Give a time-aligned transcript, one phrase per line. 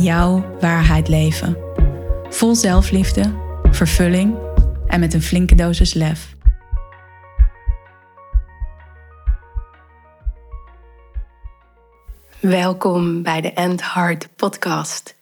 [0.00, 1.56] jouw waarheid leven.
[2.28, 3.34] Vol zelfliefde,
[3.70, 4.36] vervulling
[4.86, 6.34] en met een flinke dosis lef.
[12.40, 15.14] Welkom bij de End Heart podcast.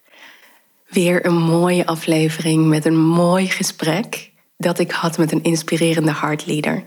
[0.88, 6.84] Weer een mooie aflevering met een mooi gesprek dat ik had met een inspirerende heartleader.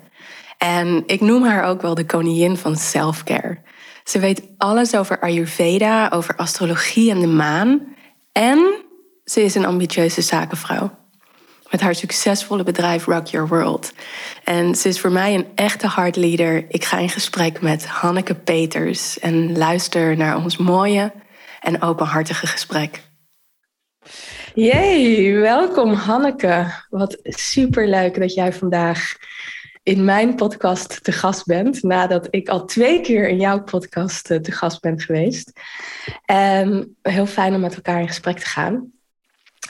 [0.58, 3.58] En ik noem haar ook wel de koningin van selfcare.
[4.08, 7.96] Ze weet alles over Ayurveda, over astrologie en de maan.
[8.32, 8.84] En
[9.24, 10.98] ze is een ambitieuze zakenvrouw.
[11.72, 13.94] Met haar succesvolle bedrijf Rock Your World.
[14.44, 16.66] En ze is voor mij een echte heartleader.
[16.70, 21.12] Ik ga in gesprek met Hanneke Peters en luister naar ons mooie
[21.62, 23.02] en openhartige gesprek.
[24.54, 26.74] Jee, welkom Hanneke.
[26.90, 29.16] Wat superleuk dat jij vandaag
[29.88, 34.40] in mijn podcast te gast bent, nadat ik al twee keer in jouw podcast eh,
[34.40, 35.52] te gast ben geweest.
[36.26, 38.92] En heel fijn om met elkaar in gesprek te gaan.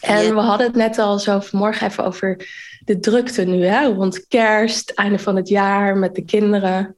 [0.02, 2.48] En we hadden het net al zo vanmorgen even over
[2.86, 3.86] de drukte nu, hè?
[3.86, 6.96] rond kerst, einde van het jaar met de kinderen.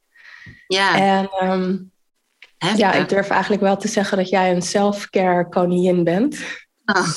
[0.67, 0.97] Ja.
[0.97, 1.77] En ehm,
[2.77, 6.37] ja, ik durf eigenlijk wel te zeggen dat jij een self-care koningin bent.
[6.85, 7.07] Oh.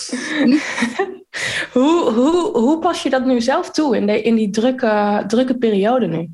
[1.73, 5.59] hoe, hoe, hoe pas je dat nu zelf toe in, de, in die drukke, drukke
[5.59, 6.29] periode nu?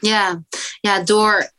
[0.00, 0.42] Ja,
[0.80, 1.50] ja, door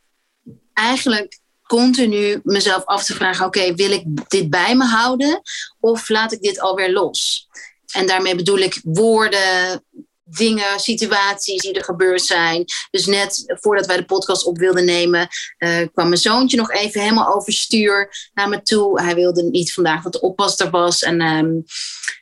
[0.72, 5.40] eigenlijk continu mezelf af te vragen: oké, wil ik dit bij me houden
[5.80, 7.48] of laat ik dit alweer los?
[7.92, 9.84] En daarmee bedoel ik woorden,
[10.24, 12.64] dingen, situaties die er gebeurd zijn.
[12.90, 15.28] Dus net voordat wij de podcast op wilden nemen,
[15.58, 19.02] uh, kwam mijn zoontje nog even helemaal overstuur naar me toe.
[19.02, 21.02] Hij wilde niet vandaag wat de oppasser was.
[21.02, 21.64] En um,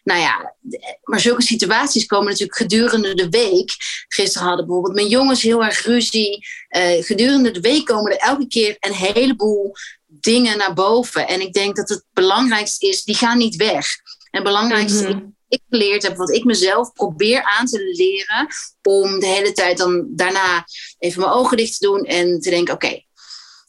[0.03, 0.55] nou ja,
[1.03, 3.75] maar zulke situaties komen natuurlijk gedurende de week.
[4.09, 6.47] Gisteren hadden bijvoorbeeld mijn jongens heel erg ruzie.
[6.77, 9.75] Uh, gedurende de week komen er elke keer een heleboel
[10.07, 11.29] dingen naar boven.
[11.29, 13.87] En ik denk dat het belangrijkste is, die gaan niet weg.
[14.31, 18.47] En het belangrijkste mm -hmm ik geleerd heb, wat ik mezelf probeer aan te leren,
[18.83, 20.65] om de hele tijd dan daarna
[20.99, 23.03] even mijn ogen dicht te doen en te denken: oké,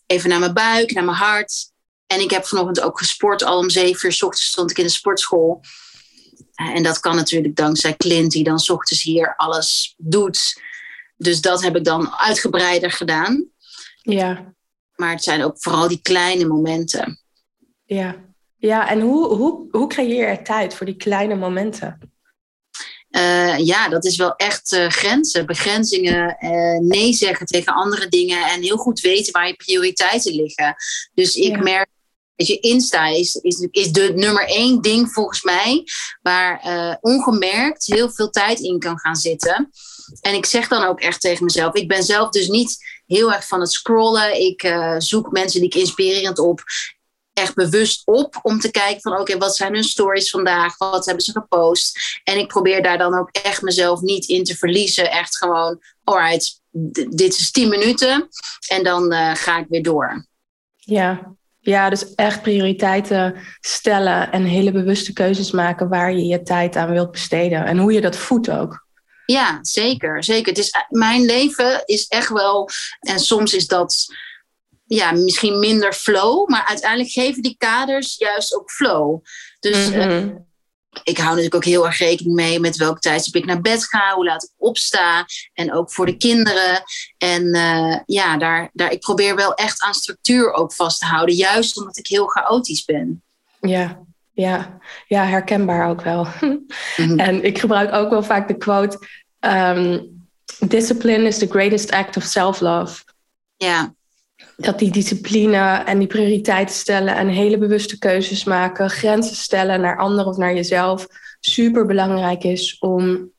[0.05, 1.69] even naar mijn buik, naar mijn hart.
[2.07, 3.43] En ik heb vanochtend ook gesport.
[3.43, 5.61] Al om zeven uur s ochtends stond ik in de sportschool.
[6.53, 10.61] Eh, en dat kan natuurlijk dankzij Clint, die dan s ochtends hier alles doet.
[11.17, 13.49] Dus dat heb ik dan uitgebreider gedaan.
[14.01, 14.53] Ja.
[14.95, 17.21] Maar het zijn ook vooral die kleine momenten.
[17.83, 18.30] Ja.
[18.61, 21.99] Ja, en hoe, hoe, hoe creëer je tijd voor die kleine momenten?
[23.09, 28.45] Uh, ja, dat is wel echt uh, grenzen, begrenzingen, uh, nee zeggen tegen andere dingen
[28.45, 30.75] en heel goed weten waar je prioriteiten liggen.
[31.13, 31.61] Dus ik ja.
[31.61, 31.87] merk,
[32.35, 35.83] dat je Insta is, is, is de nummer één ding volgens mij,
[36.21, 39.69] waar ongemerkt heel veel tijd in kan gaan zitten.
[40.21, 43.47] En ik zeg dan ook echt tegen mezelf, ik ben zelf dus niet heel erg
[43.47, 44.41] van het scrollen.
[44.41, 46.63] Ik zoek mensen die ik inspirerend op
[47.41, 50.77] echt bewust op om te kijken van oké, wat zijn hun stories vandaag?
[50.77, 51.99] Wat hebben ze gepost?
[52.23, 55.11] En ik probeer daar dan ook echt mezelf niet in te verliezen.
[55.11, 56.61] Echt gewoon, alright,
[57.09, 58.27] dit is 10 minuten
[58.67, 60.25] en dan uh, ga ik weer door.
[60.75, 61.35] Ja.
[61.59, 66.91] ja, dus echt prioriteiten stellen en hele bewuste keuzes maken waar je je tijd aan
[66.91, 68.89] wilt besteden en hoe je dat voedt ook.
[69.25, 70.23] Ja, zeker.
[70.23, 70.47] zeker.
[70.47, 72.69] Het is, mijn leven is echt wel,
[72.99, 74.07] en soms is dat
[74.95, 79.19] ja, misschien minder flow, maar uiteindelijk geven die kaders juist ook flow.
[79.59, 80.45] Dus mm -hmm.
[81.03, 84.13] ik hou natuurlijk ook heel erg rekening mee met welke tijdstip ik naar bed ga,
[84.15, 86.83] hoe laat ik opsta en ook voor de kinderen.
[87.17, 91.35] En uh, ja, daar, daar, ik probeer wel echt aan structuur ook vast te houden,
[91.35, 93.23] juist omdat ik heel chaotisch ben.
[93.59, 93.99] Ja,
[94.31, 96.27] ja, ja herkenbaar ook wel.
[96.41, 97.19] Mm -hmm.
[97.19, 99.07] En ik gebruik ook wel vaak de quote:
[99.39, 100.27] um,
[100.59, 103.03] Discipline is the greatest act of self-love.
[103.55, 103.93] Ja
[104.63, 109.97] dat die discipline en die prioriteiten stellen en hele bewuste keuzes maken, grenzen stellen naar
[109.97, 111.07] anderen of naar jezelf,
[111.39, 113.31] super belangrijk is om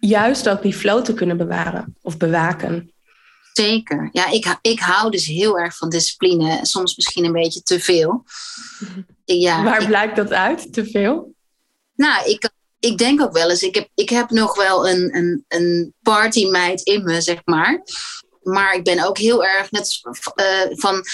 [0.00, 2.92] juist ook die flow te kunnen bewaren of bewaken.
[3.52, 4.08] Zeker.
[4.12, 6.58] Ja, ik, ik hou dus heel erg van discipline.
[6.62, 8.24] Soms misschien een beetje te veel.
[9.24, 10.72] Ja, Waar blijkt dat uit?
[10.72, 11.34] Te veel?
[11.94, 13.62] Nou, ik, ik denk ook wel eens.
[13.62, 17.82] Ik heb, ik heb nog wel een, een, een partymeid in me, zeg maar.
[18.42, 20.00] Maar ik ben ook heel erg net
[20.34, 21.04] uh, van.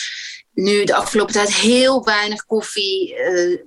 [0.53, 3.59] nu de afgelopen tijd heel weinig koffie, uh,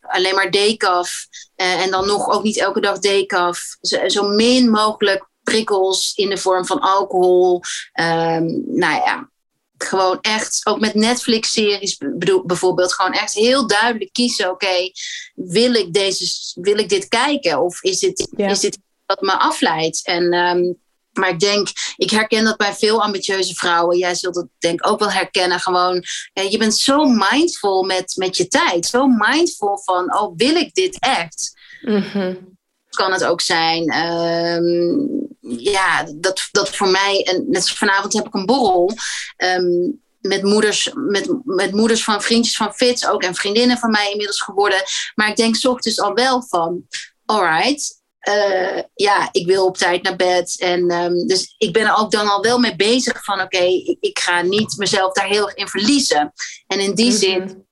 [0.00, 1.26] alleen maar decaf.
[1.56, 3.76] Uh, en dan nog ook niet elke dag decaf.
[3.80, 7.62] Zo, zo min mogelijk prikkels in de vorm van alcohol.
[8.00, 9.30] Um, nou ja,
[9.78, 11.96] gewoon echt, ook met Netflix-series
[12.44, 14.90] bijvoorbeeld, gewoon echt heel duidelijk kiezen: oké,
[15.34, 17.60] wil ik deze, wil ik dit kijken?
[17.60, 18.48] Of is dit, ja.
[18.48, 20.06] is dit wat me afleidt?
[20.06, 20.78] En um,
[21.20, 23.98] maar ik denk, ik herken dat bij veel ambitieuze vrouwen.
[23.98, 25.60] Jij zult het denk ik ook wel herkennen.
[25.60, 28.86] Gewoon, je bent zo mindful met, met je tijd.
[28.86, 31.52] Zo mindful van, oh, wil ik dit echt?
[31.80, 32.48] Mm
[32.90, 33.94] Kan het ook zijn.
[33.94, 38.92] Um, ja, dat, dat voor mij, en net als vanavond heb ik een borrel.
[39.36, 44.10] Um, met moeders, met, met moeders van vriendjes van Fits ook en vriendinnen van mij
[44.10, 44.82] inmiddels geworden.
[45.14, 46.86] Maar ik denk ochtends al wel van,
[47.24, 50.56] alright, uh, ja, ik wil op tijd naar bed.
[50.58, 53.96] En um, dus ik ben er ook dan al wel mee bezig van oké, ik,
[54.00, 56.32] ik, ga niet mezelf daar heel erg in verliezen.
[56.66, 57.18] En in die mm -hmm.
[57.18, 57.66] zin,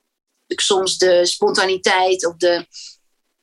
[0.47, 2.67] ik soms de spontaniteit of de,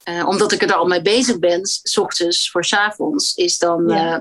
[0.09, 3.87] uh, omdat ik er al mee bezig ben, s ochtends voor s avonds, is dan
[3.87, 4.13] ja.
[4.13, 4.19] uh,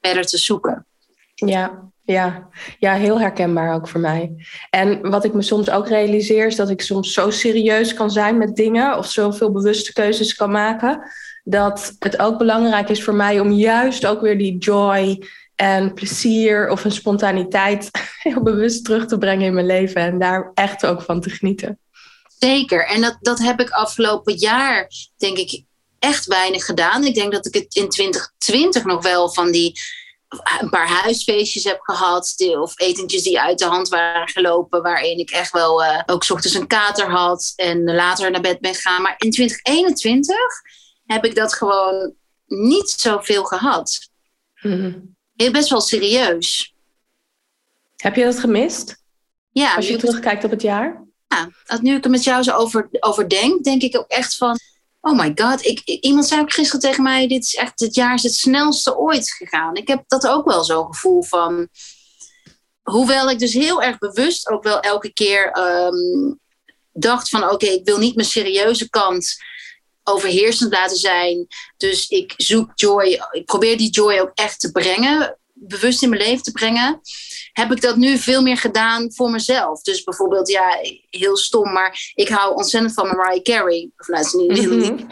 [0.00, 0.86] verder te zoeken.
[1.34, 2.48] Ja, ja,
[2.78, 4.32] ja, heel herkenbaar ook voor mij.
[4.70, 8.38] En wat ik me soms ook realiseer, is dat ik soms zo serieus kan zijn
[8.38, 11.10] met dingen of zoveel bewuste keuzes kan maken
[11.44, 15.22] dat het ook belangrijk is voor mij om juist ook weer die joy
[15.54, 17.90] en plezier of een spontaniteit
[18.22, 21.78] heel bewust terug te brengen in mijn leven en daar echt ook van te genieten.
[22.38, 25.64] Zeker, en dat, dat heb ik afgelopen jaar, denk ik,
[25.98, 27.04] echt weinig gedaan.
[27.04, 29.80] Ik denk dat ik het in 2020 nog wel van die
[30.60, 32.34] een paar huisfeestjes heb gehad.
[32.60, 34.82] Of etentjes die uit de hand waren gelopen.
[34.82, 37.52] Waarin ik echt wel uh, ook s ochtends een kater had.
[37.56, 39.02] En later naar bed ben gegaan.
[39.02, 40.36] Maar in 2021
[41.06, 42.14] heb ik dat gewoon
[42.46, 44.10] niet zoveel gehad.
[44.60, 46.74] Mm Best wel serieus.
[47.96, 49.02] Heb je dat gemist?
[49.50, 49.74] Ja.
[49.74, 51.04] Als je terugkijkt op het jaar?
[51.28, 54.36] Ja, als nu ik er met jou zo over, over denk, denk ik ook echt
[54.36, 54.58] van...
[55.06, 57.28] Oh my god, ik, iemand zei ook gisteren tegen mij...
[57.28, 59.74] dit is echt, dit jaar is het snelste ooit gegaan.
[59.74, 61.68] Ik heb dat ook wel zo'n gevoel van...
[62.82, 66.40] Hoewel ik dus heel erg bewust ook wel elke keer um,
[66.92, 67.50] dacht van...
[67.50, 69.36] oké, ik wil niet mijn serieuze kant
[70.02, 71.46] overheersend laten zijn.
[71.76, 76.22] Dus ik zoek joy, ik probeer die joy ook echt te brengen, bewust in mijn
[76.22, 77.00] leven te brengen.
[77.56, 79.82] Heb ik dat nu veel meer gedaan voor mezelf.
[79.82, 80.78] Dus bijvoorbeeld, ja,
[81.10, 83.90] heel stom, maar ik hou ontzettend van Mariah Carey.
[83.96, 85.08] Of nou, is niet heel mm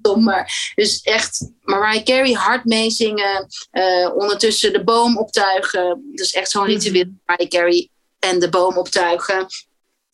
[0.00, 6.10] stom, maar dus echt Mariah Carey hard meezingen, uh, ondertussen de boom optuigen.
[6.14, 9.46] Dus echt zo'n ritueel, Mariah Carey en de boom optuigen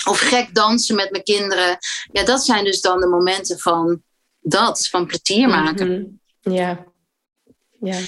[0.07, 1.79] of gek dansen met mijn kinderen.
[2.13, 4.03] Ja, dat zijn dus dan de momenten van
[4.41, 5.87] dat, van plezier maken.
[5.87, 6.21] -hmm.
[6.55, 6.85] Ja.
[7.81, 7.99] ja.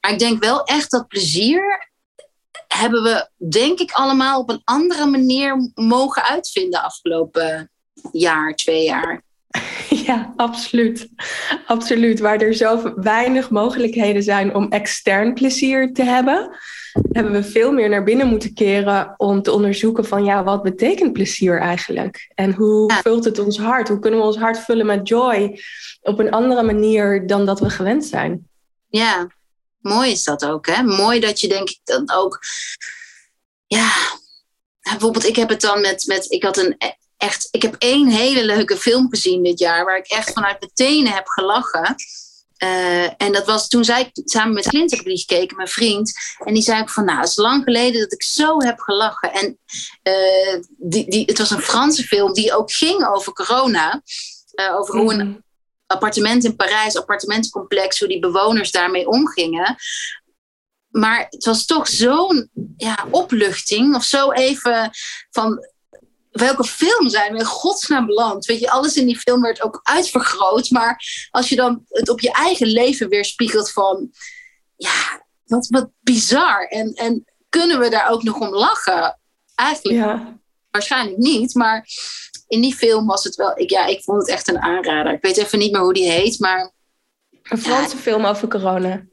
[0.00, 1.90] Maar ik denk wel echt dat plezier
[2.68, 7.70] hebben we, denk ik, allemaal op een andere manier mogen uitvinden afgelopen
[8.12, 9.22] jaar, twee jaar.
[10.06, 11.08] Ja, absoluut.
[11.66, 12.20] Absoluut.
[12.20, 16.56] Waar er zo weinig mogelijkheden zijn om extern plezier te hebben,
[17.12, 21.12] hebben we veel meer naar binnen moeten keren om te onderzoeken van ja, wat betekent
[21.12, 22.30] plezier eigenlijk?
[22.34, 23.88] En hoe vult het ons hart?
[23.88, 25.60] Hoe kunnen we ons hart vullen met joy
[26.00, 28.48] op een andere manier dan dat we gewend zijn?
[28.88, 29.26] Ja,
[29.82, 30.66] mooi is dat ook.
[30.66, 30.82] Hè?
[30.82, 32.40] Mooi dat je denk ik dan ook,
[33.66, 33.92] ja,
[34.80, 36.76] bijvoorbeeld ik heb het dan met, met ik had een
[37.22, 40.72] echt, ik heb één hele leuke film gezien dit jaar waar ik echt vanuit mijn
[40.74, 41.94] tenen heb gelachen.
[42.64, 46.12] Uh, en dat was toen zij samen met Clint heb die gekeken, mijn vriend.
[46.38, 49.32] En die zei ook van, nou, het is lang geleden dat ik zo heb gelachen.
[49.32, 49.58] En
[50.02, 54.02] uh, die, die, het was een Franse film die ook ging over corona.
[54.54, 55.42] Uh, over hoe een mm.
[55.92, 59.76] Appartement in Parijs, appartementencomplex, hoe die bewoners daarmee omgingen.
[60.88, 63.94] Maar het was toch zo'n ja, opluchting.
[63.94, 64.90] Of zo even
[65.30, 65.66] van
[66.30, 68.44] welke film zijn we in godsnaam beland?
[68.44, 70.70] Weet je, alles in die film werd ook uitvergroot.
[70.70, 74.10] Maar als je dan het op je eigen leven weer spiegelt van...
[74.76, 76.66] Ja, wat, wat bizar.
[76.66, 79.18] En, en kunnen we daar ook nog om lachen?
[79.54, 80.38] Eigenlijk ja.
[80.70, 81.54] waarschijnlijk niet.
[81.54, 81.86] Maar
[82.52, 83.58] in die film was het wel...
[83.58, 85.12] Ik, ja, ik vond het echt een aanrader.
[85.12, 86.72] Ik weet even niet meer hoe die heet, maar...
[87.42, 89.06] Een Franse ja, film over corona.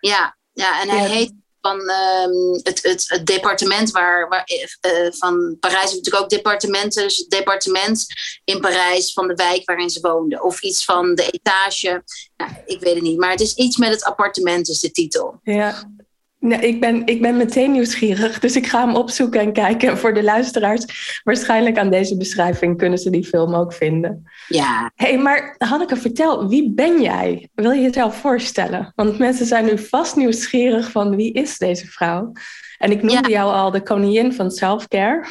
[0.00, 1.14] Ja, ja en hij ja.
[1.14, 4.48] heet van um, het, het, het, departement waar, waar
[4.86, 7.02] uh, van Parijs heeft natuurlijk ook departementen.
[7.02, 8.06] Dus het departement
[8.44, 10.42] in Parijs van de wijk waarin ze woonden.
[10.42, 12.02] Of iets van de etage.
[12.36, 13.18] Nou, ik weet het niet.
[13.18, 15.40] Maar het is iets met het appartement is de titel.
[15.42, 15.92] Ja,
[16.40, 19.98] Nee, ik, ben, ik ben meteen nieuwsgierig, dus ik ga hem opzoeken en kijken.
[19.98, 24.30] Voor de luisteraars, waarschijnlijk aan deze beschrijving kunnen ze die film ook vinden.
[24.48, 24.90] Ja.
[24.94, 27.48] hey, maar Hanneke, vertel, wie ben jij?
[27.54, 28.92] Wil je jezelf voorstellen?
[28.94, 32.32] Want mensen zijn nu vast nieuwsgierig van wie is deze vrouw?
[32.78, 33.36] En ik noemde ja.
[33.36, 35.26] jou al de koningin van selfcare.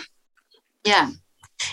[0.81, 1.09] Ja.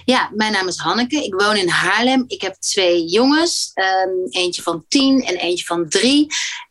[0.05, 1.25] Ja, mijn naam is Hanneke.
[1.25, 2.25] Ik woon in Haarlem.
[2.27, 3.71] Ik heb twee jongens.
[3.75, 6.27] Ehm, eentje van tien en eentje van drie.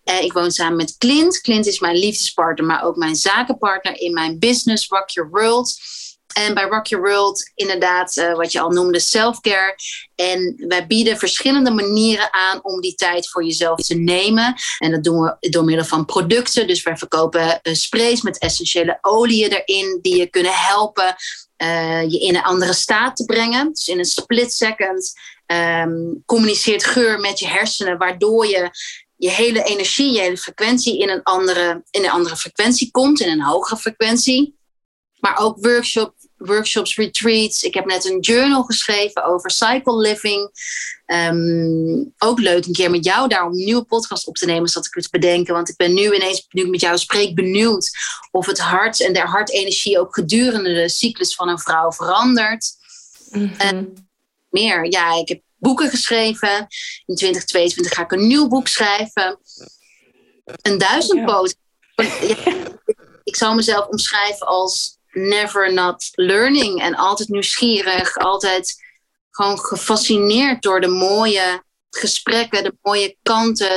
[0.05, 1.41] Uh, ik woon samen met Clint.
[1.41, 5.77] Clint is mijn liefdespartner, maar ook mijn zakenpartner in mijn business Rock Your World.
[6.33, 9.75] En bij Rock Your World inderdaad, uh, wat je al noemde, self-care.
[10.15, 14.55] En wij bieden verschillende manieren aan om die tijd voor jezelf te nemen.
[14.79, 16.67] En dat doen we door middel van producten.
[16.67, 21.15] Dus wij verkopen uh, sprays met essentiële oliën erin die je kunnen helpen
[21.57, 23.69] uh, je in een andere staat te brengen.
[23.73, 25.13] Dus in een split second
[25.47, 28.69] um, communiceert geur met je hersenen, waardoor je
[29.15, 33.29] je hele energie, je hele frequentie in een andere, in een andere frequentie komt, in
[33.29, 34.57] een hogere frequentie.
[35.19, 37.63] Maar ook workshop, workshops, retreats.
[37.63, 40.51] Ik heb net een journal geschreven over cycle living.
[41.05, 44.69] Um, ook leuk een keer met jou daar om een nieuwe podcast op te nemen,
[44.69, 45.53] zat ik het bedenken.
[45.53, 47.91] Want ik ben nu ineens, nu ik met jou spreek, benieuwd
[48.31, 52.71] of het hart en de hartenergie ook gedurende de cyclus van een vrouw verandert.
[53.29, 53.93] Mm -hmm.
[54.49, 56.67] meer, ja, ik heb boeken geschreven.
[57.05, 59.39] In 2022 ga ik een nieuw boek schrijven.
[60.61, 61.55] Een duizendpoot.
[61.95, 62.53] Ja.
[63.23, 66.81] Ik zou mezelf omschrijven als never not learning.
[66.81, 68.83] En altijd nieuwsgierig, altijd
[69.29, 73.71] gewoon gefascineerd door de mooie gesprekken, de mooie kanten,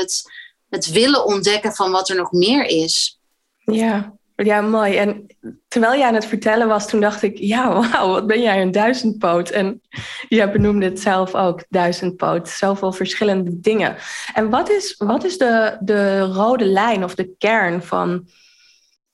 [0.69, 3.21] het, willen ontdekken van wat er nog meer is.
[3.65, 4.97] Ja, ja, mooi.
[4.97, 5.27] En
[5.69, 8.73] terwijl jij aan het vertellen was, toen dacht ik, ja, wauw, wat ben jij een
[8.73, 9.51] duizendpoot.
[9.51, 9.81] En
[10.29, 12.49] jij benoemde het zelf ook, duizendpoot.
[12.49, 13.97] Zoveel verschillende dingen.
[14.35, 18.29] En wat is, wat is de, de rode lijn of de kern van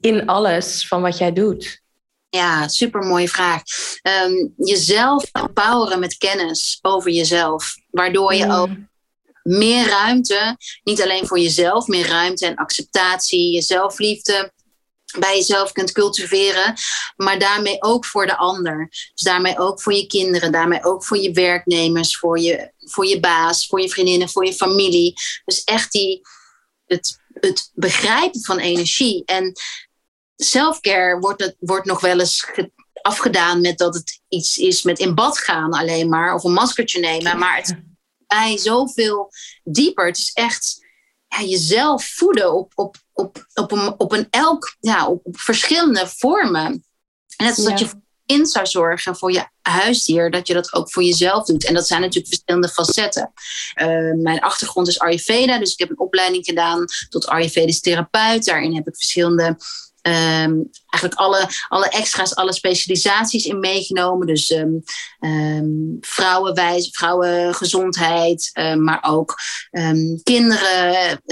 [0.00, 1.83] in alles van wat jij doet?
[2.34, 3.62] Ja, super mooie vraag.
[4.26, 7.76] Um, jezelf empoweren met kennis over jezelf.
[7.90, 8.50] Waardoor je mm.
[8.50, 8.68] ook
[9.42, 14.52] meer ruimte, niet alleen voor jezelf, meer ruimte en acceptatie, je zelfliefde
[15.18, 16.74] bij jezelf kunt cultiveren,
[17.16, 18.88] maar daarmee ook voor de ander.
[18.90, 23.20] Dus daarmee ook voor je kinderen, daarmee ook voor je werknemers, voor je, voor je
[23.20, 25.12] baas, voor je vriendinnen, voor je familie.
[25.44, 26.20] Dus echt die,
[26.86, 29.22] het, het begrijpen van energie.
[29.24, 29.52] En
[30.36, 32.50] selfcare wordt, het, wordt nog wel eens
[33.02, 37.00] afgedaan met dat het iets is met in bad gaan alleen maar, of een maskertje
[37.00, 37.38] nemen.
[37.38, 37.74] Maar het is
[38.26, 39.30] bij zoveel
[39.64, 40.06] dieper.
[40.06, 40.84] Het is echt
[41.28, 46.84] ja, jezelf voeden op, op, op, op, een, op een elk, ja, op, verschillende vormen.
[47.36, 50.72] En net als dat je voor kind zou zorgen voor je huisdier, dat je dat
[50.72, 51.64] ook voor jezelf doet.
[51.64, 53.32] En dat zijn natuurlijk verschillende facetten.
[53.82, 58.44] Uh, mijn achtergrond is Ayurveda, dus ik heb een opleiding gedaan tot Ayurvedisch therapeut.
[58.44, 59.56] Daarin heb ik verschillende
[60.06, 64.26] um, eigenlijk alle, alle extra's, alle specialisaties in meegenomen.
[64.26, 64.82] Dus um,
[65.20, 69.34] um, vrouwenwijs, vrouwengezondheid, maar ook
[70.22, 71.22] kinderen,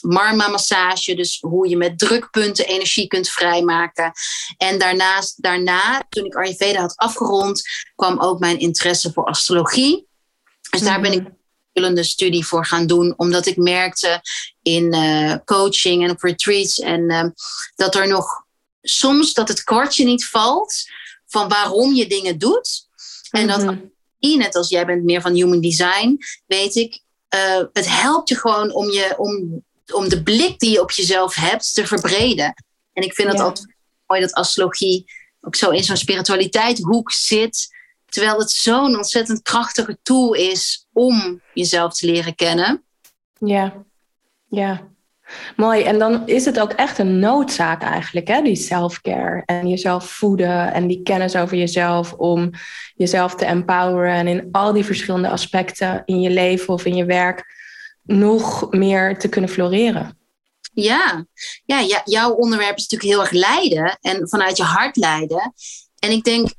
[0.00, 1.14] marma-massage.
[1.14, 4.12] Dus hoe je met drukpunten energie kunt vrijmaken.
[4.56, 7.62] En daarnaast, daarna, toen ik Ayurveda had afgerond,
[7.94, 10.06] kwam ook mijn interesse voor astrologie.
[10.70, 11.26] Dus daar ben ik
[12.04, 14.20] studie voor gaan doen, omdat ik merkte
[14.62, 17.24] in uh, coaching en op retreats en uh,
[17.74, 18.44] dat er nog
[18.82, 20.82] soms dat het kwartje niet valt
[21.26, 22.86] van waarom je dingen doet.
[23.30, 23.90] En dat mm
[24.30, 27.00] net als jij bent meer van human design, weet ik,
[27.34, 29.62] uh, het helpt je gewoon om, je, om,
[29.92, 32.54] om de blik die je op jezelf hebt te verbreden.
[32.92, 33.34] En ik vind ja.
[33.34, 33.74] dat altijd
[34.06, 35.04] mooi dat astrologie
[35.40, 37.68] ook zo in zo'n spiritualiteitshoek zit.
[38.12, 42.84] Terwijl het zo'n ontzettend krachtige tool is om jezelf te leren kennen.
[43.38, 43.84] Ja,
[44.48, 44.90] ja.
[45.56, 45.82] Mooi.
[45.82, 48.42] En dan is het ook echt een noodzaak eigenlijk, hè?
[48.42, 49.42] die self-care.
[49.44, 52.50] En jezelf voeden en die kennis over jezelf om
[52.94, 54.14] jezelf te empoweren.
[54.14, 57.44] En in al die verschillende aspecten in je leven of in je werk
[58.02, 60.18] nog meer te kunnen floreren.
[60.74, 61.26] Ja,
[61.64, 65.52] ja, ja jouw onderwerp is natuurlijk heel erg lijden en vanuit je hart lijden.
[65.98, 66.50] En ik denk,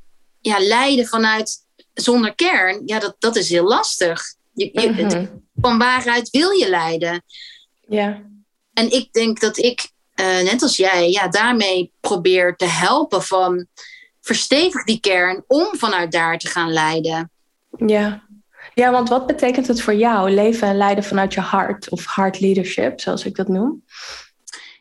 [0.46, 4.22] ja, lijden vanuit zonder kern, ja, dat, dat is heel lastig.
[4.52, 5.26] Je, je, mhm.
[5.54, 7.24] van waaruit wil je leiden?
[7.80, 8.22] Ja.
[8.72, 13.66] En ik denk dat ik, uh, net als jij, ja, daarmee probeer te helpen van
[14.20, 17.30] verstevig die kern om vanuit daar te gaan leiden.
[17.86, 18.26] Ja.
[18.74, 22.40] ja, want wat betekent het voor jou, leven en leiden vanuit je hart of heart
[22.40, 23.84] leadership, zoals ik dat noem?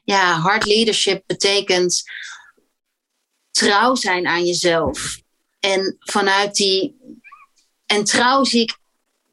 [0.04, 2.04] Ja, heart leadership betekent
[3.52, 5.22] trouw zijn aan jezelf.
[5.64, 6.96] En vanuit die.
[7.86, 8.78] En trouw zie ik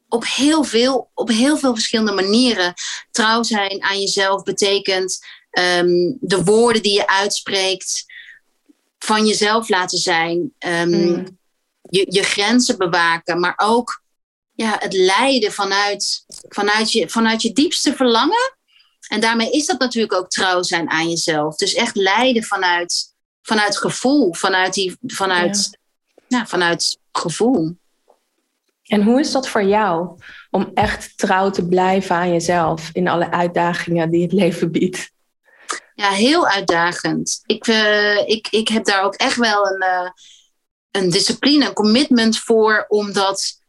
[0.07, 2.73] op heel veel, op heel veel verschillende manieren.
[3.11, 5.19] Trouw zijn aan jezelf betekent
[5.51, 8.05] um, de woorden die je uitspreekt
[8.99, 10.53] van jezelf laten zijn.
[10.59, 11.37] Um, mm.
[11.81, 14.03] je, je grenzen bewaken, maar ook
[14.53, 18.55] ja, het lijden vanuit, vanuit, je, vanuit je diepste verlangen.
[19.07, 21.55] En daarmee is dat natuurlijk ook trouw zijn aan jezelf.
[21.55, 25.79] Dus echt lijden vanuit, vanuit gevoel, vanuit, die, vanuit
[26.31, 27.77] ja, vanuit gevoel.
[28.83, 30.17] En hoe is dat voor jou
[30.49, 35.11] om echt trouw te blijven aan jezelf in alle uitdagingen die het leven biedt?
[35.95, 37.41] Ja, heel uitdagend.
[37.45, 40.09] Ik, uh, ik, ik heb daar ook echt wel een, uh,
[40.91, 43.61] een discipline, een commitment voor om dat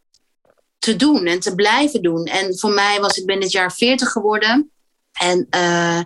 [0.79, 2.25] te doen en te blijven doen.
[2.25, 4.71] En voor mij was ik ben dit jaar 40 geworden.
[5.13, 6.01] En uh,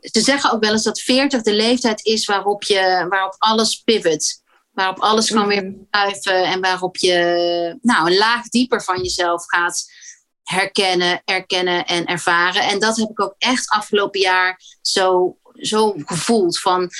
[0.00, 4.42] ze zeggen ook wel eens dat 40 de leeftijd is waarop, je, waarop alles pivot.
[4.74, 9.84] Waarop alles kan weer schuiven en waarop je nou, een laag dieper van jezelf gaat
[10.42, 12.62] herkennen, erkennen en ervaren.
[12.62, 16.60] En dat heb ik ook echt afgelopen jaar zo, zo gevoeld.
[16.60, 16.90] Van,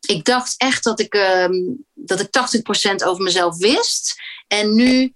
[0.00, 2.28] ik dacht echt dat ik, um, dat ik
[3.02, 4.14] 80% over mezelf wist.
[4.46, 5.14] En nu,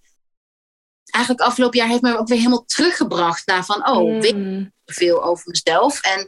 [1.05, 4.21] eigenlijk afgelopen jaar heeft me ook weer helemaal teruggebracht naar van, oh, mm.
[4.21, 6.01] weet ik veel over mezelf.
[6.01, 6.27] En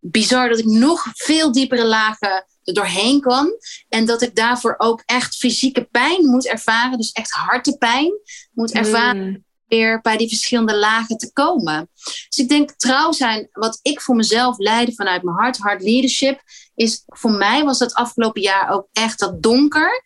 [0.00, 3.52] bizar dat ik nog veel diepere lagen er doorheen kan.
[3.88, 6.98] En dat ik daarvoor ook echt fysieke pijn moet ervaren.
[6.98, 8.12] Dus echt hartepijn
[8.52, 9.28] moet ervaren.
[9.28, 9.46] Mm.
[9.66, 11.90] Weer bij die verschillende lagen te komen.
[12.28, 16.42] Dus ik denk trouw zijn, wat ik voor mezelf leidde vanuit mijn hart, hard leadership,
[16.74, 20.04] is voor mij was dat afgelopen jaar ook echt dat donker.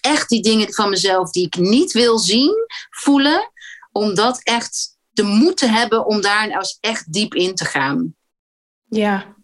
[0.00, 2.54] Echt die dingen van mezelf die ik niet wil zien,
[2.90, 3.50] voelen.
[3.92, 7.64] Om dat echt de moed te hebben om daar nou eens echt diep in te
[7.64, 8.14] gaan.
[8.88, 9.35] Ja,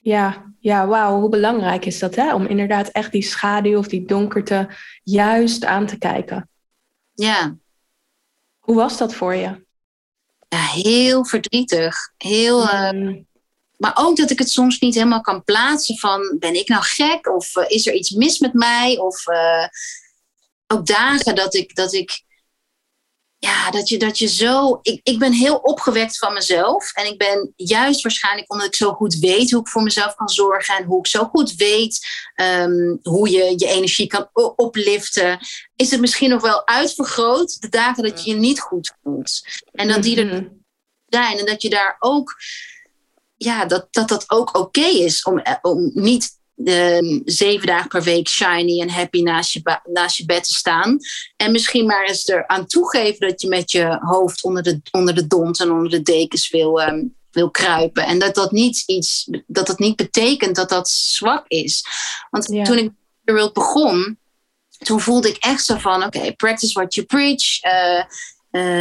[0.00, 2.34] ja, ja, wauw, hoe belangrijk is dat, hè?
[2.34, 4.68] Om inderdaad echt die schaduw of die donkerte
[5.02, 6.48] juist aan te kijken.
[7.14, 7.56] Ja.
[8.58, 9.66] Hoe was dat voor je?
[10.48, 11.96] Ja, heel verdrietig.
[12.16, 13.22] Heel, uh,
[13.76, 16.36] maar ook dat ik het soms niet helemaal kan plaatsen van...
[16.38, 17.28] ben ik nou gek?
[17.28, 18.98] Of uh, is er iets mis met mij?
[18.98, 19.66] Of uh,
[20.66, 21.74] ook dagen dat ik...
[21.74, 22.28] Dat ik
[23.40, 24.78] ja, dat je, dat je zo.
[24.82, 26.92] Ik, ik ben heel opgewekt van mezelf.
[26.92, 30.28] En ik ben juist waarschijnlijk omdat ik zo goed weet hoe ik voor mezelf kan
[30.28, 30.76] zorgen.
[30.76, 31.98] En hoe ik zo goed weet
[32.34, 35.38] um, hoe je je energie kan opliften.
[35.76, 39.40] Is het misschien nog wel uitvergroot de dagen dat je je niet goed voelt.
[39.72, 40.46] En dat die er mhm.
[41.06, 41.38] zijn.
[41.38, 42.34] En dat je daar ook.
[43.36, 48.28] Ja, dat dat, dat ook oké is om, om niet de, zeven dagen per week
[48.28, 50.98] shiny en happy naast je, naast je bed te staan.
[51.36, 55.26] En misschien maar eens eraan toegeven dat je met je hoofd onder de, onder de
[55.26, 58.04] dont en onder de dekens wil, um, wil kruipen.
[58.04, 61.84] En dat dat niet iets, dat dat niet betekent dat dat zwak is.
[62.30, 64.18] Want toen ik de World begon,
[64.78, 67.64] toen voelde ik echt zo van: oké, practice what you preach.
[67.64, 68.04] Uh,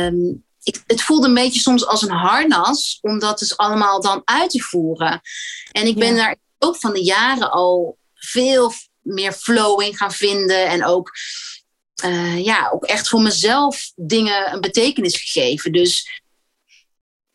[0.06, 4.22] um, ik, het voelde een beetje soms als een harnas om dat dus allemaal dan
[4.26, 5.22] uit te voeren.
[5.72, 10.68] En ik ben daar ook van de jaren al veel meer flow in gaan vinden.
[10.68, 11.12] En ook,
[12.06, 15.72] uh, ja, ook echt voor mezelf dingen een betekenis gegeven.
[15.72, 16.22] Dus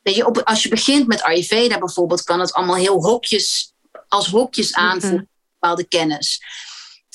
[0.02, 3.72] weet je, op, als je begint met Ayurveda bijvoorbeeld, kan het allemaal heel hokjes,
[4.08, 4.80] als hokjes mhm.
[4.80, 5.32] aanvoelen, mm
[5.64, 6.40] bepaalde kennis.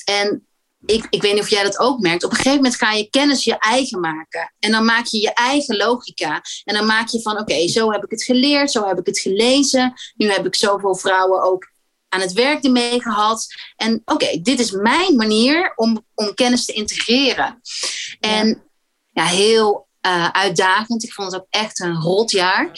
[0.04, 0.46] En
[0.86, 2.24] ik, ik weet niet of jij dat ook merkt.
[2.24, 4.54] Op een gegeven moment ga je kennis je eigen maken.
[4.58, 6.42] En dan maak je je eigen logica.
[6.64, 9.18] En dan maak je van, oké, zo heb ik het geleerd, zo heb ik het
[9.18, 9.92] gelezen.
[10.16, 11.70] Nu heb ik zoveel vrouwen ook
[12.10, 13.46] aan het werk ermee gehad.
[13.76, 17.60] En oké, dit is mijn manier om, om kennis te integreren.
[18.20, 18.62] En
[19.12, 21.02] ja, heel uh, uitdagend.
[21.02, 22.70] Ik vond het ook echt een rot jaar.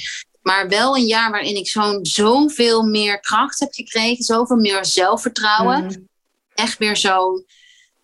[0.43, 4.25] Maar wel een jaar waarin ik zo'n zoveel meer kracht heb gekregen.
[4.25, 5.85] Zoveel meer zelfvertrouwen.
[5.85, 6.09] Mm.
[6.55, 7.45] Echt weer zo...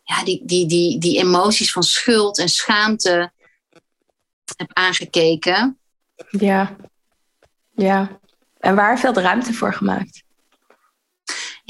[0.04, 3.32] Ja, die, die, die, die emoties van schuld en schaamte
[4.56, 5.78] heb aangekeken.
[6.30, 6.76] Ja,
[7.74, 8.18] ja.
[8.58, 10.22] En waar veel ruimte voor gemaakt?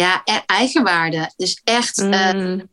[0.00, 1.32] Ja, e- eigenwaarde.
[1.36, 2.68] Dus echt eh, mm.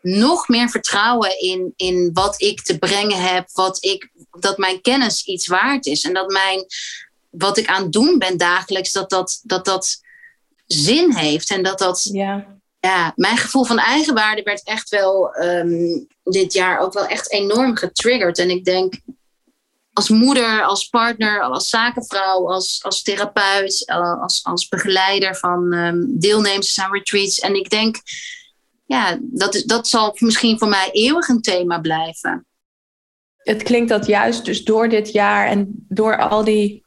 [0.00, 5.24] nog meer vertrouwen in, in wat ik te brengen heb, wat ik, dat mijn kennis
[5.24, 6.04] iets waard is.
[6.04, 6.64] En dat mijn,
[7.30, 10.00] wat ik aan het doen ben dagelijks, dat dat, dat, dat
[10.66, 11.50] zin heeft.
[11.50, 12.08] En dat dat.
[12.12, 12.52] Ja.
[12.80, 17.76] Ja, mijn gevoel van eigenwaarde werd echt wel um, dit jaar ook wel echt enorm
[17.76, 18.38] getriggerd.
[18.38, 18.94] En ik denk,
[19.94, 26.18] als moeder, als partner, als zakenvrouw, als, als therapeut, eh, als, als begeleider van um,
[26.18, 27.38] deelnemers aan retreats.
[27.38, 27.96] En ik denk,
[28.86, 32.46] ja, dat, is, dat zal misschien voor mij eeuwig een thema blijven.
[33.36, 36.84] Het klinkt dat juist dus door dit jaar en door al die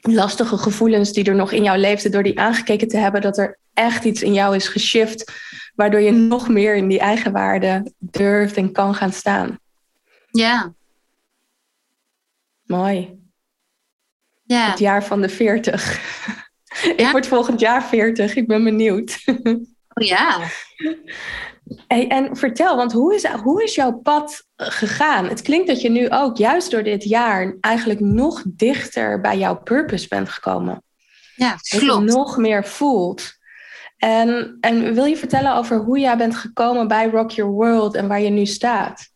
[0.00, 3.58] lastige gevoelens die er nog in jou leefden, door die aangekeken te hebben, dat er
[3.74, 5.32] echt iets in jou is geshift,
[5.74, 9.58] waardoor je nog meer in die eigenwaarde durft en kan gaan staan.
[10.30, 10.74] Ja,
[12.72, 13.20] Mooi.
[14.42, 14.70] Ja.
[14.70, 16.00] Het jaar van de 40.
[16.96, 18.34] ik word volgend jaar 40.
[18.34, 19.22] Ik ben benieuwd.
[19.24, 20.40] oh ja.
[21.86, 25.28] Hey, en vertel, want hoe is, hoe is jouw pad gegaan?
[25.28, 29.62] Het klinkt dat je nu ook juist door dit jaar eigenlijk nog dichter bij jouw
[29.62, 30.82] purpose bent gekomen.
[31.36, 31.86] Ja, klopt.
[31.86, 33.32] Dat je nog meer voelt.
[33.96, 38.08] En, en wil je vertellen over hoe jij bent gekomen bij Rock Your World en
[38.08, 39.11] waar je nu staat?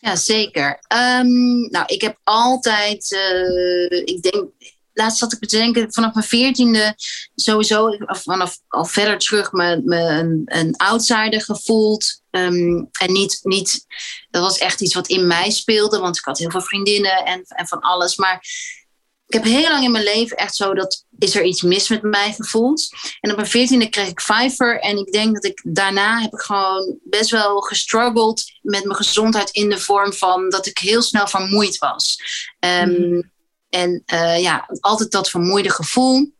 [0.00, 0.80] Ja, zeker.
[1.18, 4.48] Um, nou, ik heb altijd, uh, ik denk,
[4.92, 6.94] laatst zat ik te denken, vanaf mijn veertiende
[7.34, 12.22] sowieso, vanaf al verder terug, me, een, een outsider gevoeld.
[12.30, 13.86] Um, en niet, niet,
[14.30, 17.42] dat was echt iets wat in mij speelde, want ik had heel veel vriendinnen en,
[17.46, 18.16] en van alles.
[18.16, 18.44] Maar
[19.30, 22.02] ik heb heel lang in mijn leven echt zo dat is er iets mis met
[22.02, 22.88] mij gevoeld.
[23.20, 24.80] En op mijn veertiende kreeg ik Fiverr.
[24.80, 29.50] En ik denk dat ik daarna heb ik gewoon best wel gestruggeld met mijn gezondheid
[29.50, 32.18] in de vorm van dat ik heel snel vermoeid was.
[32.60, 33.32] Um,
[33.68, 36.32] En uh, ja, altijd dat vermoeide gevoel.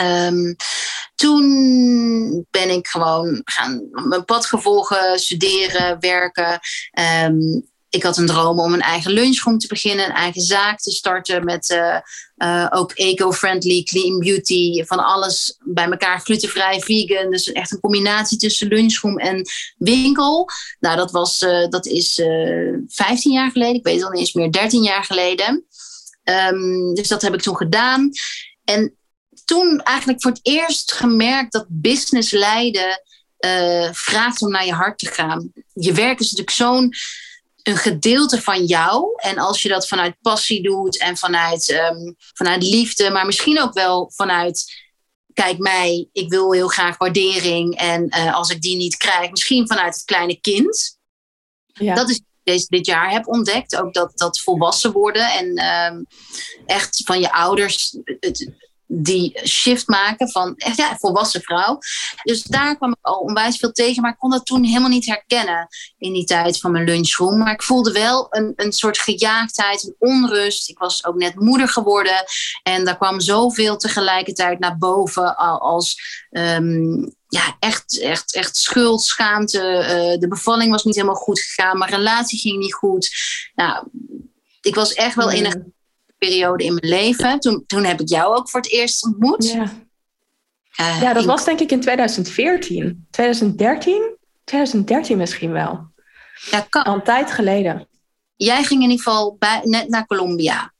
[0.00, 0.56] Um,
[1.14, 6.60] toen ben ik gewoon gaan mijn pad gevolgen, studeren, werken.
[7.24, 10.90] Um, ik had een droom om een eigen lunchroom te beginnen, een eigen zaak te
[10.90, 11.98] starten met uh,
[12.36, 17.30] uh, ook eco-friendly, clean beauty, van alles bij elkaar, glutenvrij, vegan.
[17.30, 19.48] Dus echt een combinatie tussen lunchroom en
[19.78, 20.48] winkel.
[20.80, 22.14] Nou, dat, was, uh, dat is
[22.86, 25.64] 15 jaar geleden, ik weet het al niet eens meer, 13 jaar geleden.
[26.24, 28.10] Um, dus dat heb ik toen gedaan.
[28.64, 28.94] En
[29.44, 33.02] toen eigenlijk voor het eerst gemerkt dat business leiden
[33.92, 35.52] vraagt om naar je hart te gaan.
[35.72, 36.94] Je werk is natuurlijk zo'n
[37.62, 39.12] een gedeelte van jou.
[39.16, 43.72] En als je dat vanuit passie doet en vanuit, um, vanuit liefde, maar misschien ook
[43.72, 44.88] wel vanuit.
[45.32, 47.76] Kijk mij, ik wil heel graag waardering.
[47.76, 50.98] En uh, als ik die niet krijg, misschien vanuit het kleine kind.
[51.66, 51.94] Ja.
[51.94, 53.76] Dat is deze, dit jaar heb ontdekt.
[53.76, 56.06] Ook dat, dat volwassen worden en um,
[56.66, 58.52] echt van je ouders het,
[58.92, 61.78] die shift maken van echt ja, volwassen vrouw.
[62.22, 65.06] Dus daar kwam ik al onwijs veel tegen, maar ik kon dat toen helemaal niet
[65.06, 67.38] herkennen in die tijd van mijn lunchroom.
[67.38, 70.68] Maar ik voelde wel een, een soort gejaagdheid, een onrust.
[70.68, 72.24] Ik was ook net moeder geworden
[72.62, 76.00] en daar kwam zoveel tegelijkertijd naar boven als
[76.30, 79.58] um, ja, echt, echt, echt schuld, schaamte.
[79.58, 83.10] Uh, de bevalling was niet helemaal goed gegaan, mijn relatie ging niet goed.
[83.54, 83.88] Nou,
[84.60, 85.74] ik was echt wel in een
[86.20, 87.40] periode in mijn leven.
[87.40, 89.50] Toen, toen heb ik jou ook voor het eerst ontmoet.
[89.50, 89.72] Ja,
[90.80, 93.06] uh, ja dat was denk ik in 2014.
[93.10, 94.16] 2013?
[94.44, 95.88] 2013 misschien wel.
[96.50, 96.84] Ja, kan.
[96.84, 97.88] Al een tijd geleden.
[98.36, 100.72] Jij ging in ieder geval bij, net naar Colombia.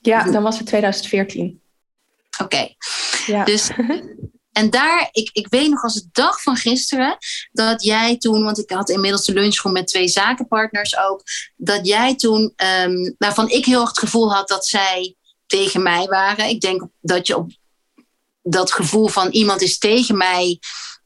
[0.00, 1.60] Ja, dan was het 2014.
[2.40, 2.44] Oké.
[2.44, 2.76] Okay.
[3.26, 3.44] Ja.
[3.44, 3.70] Dus
[4.56, 7.16] En daar, ik, ik weet nog als de dag van gisteren,
[7.52, 11.22] dat jij toen, want ik had inmiddels de lunchroom met twee zakenpartners ook,
[11.56, 15.16] dat jij toen, um, waarvan ik heel erg het gevoel had dat zij
[15.46, 16.48] tegen mij waren.
[16.48, 17.50] Ik denk dat je op
[18.42, 20.58] dat gevoel van iemand is tegen mij,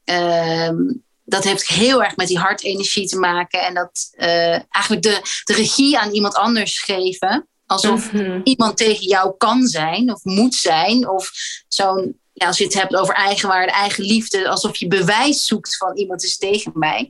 [0.03, 3.61] um, dat heeft heel erg met die hartenergie te maken.
[3.61, 7.47] En dat uh, eigenlijk de, de regie aan iemand anders geven.
[7.65, 8.41] Alsof mm -hmm.
[8.43, 11.09] iemand tegen jou kan zijn of moet zijn.
[11.09, 11.31] Of
[11.67, 15.97] zo'n ja, als je het hebt over eigenwaarde, eigen liefde, alsof je bewijs zoekt van
[15.97, 17.09] iemand is tegen mij.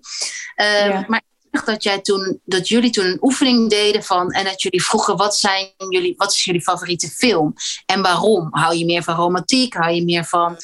[0.55, 1.05] Uh, ja.
[1.07, 1.21] Maar
[1.65, 5.37] dat, jij toen, dat jullie toen een oefening deden van en dat jullie vroegen wat,
[5.37, 7.53] zijn jullie, wat is jullie favoriete film
[7.85, 8.47] en waarom?
[8.51, 9.73] Hou je meer van romantiek?
[9.73, 10.57] Hou je meer van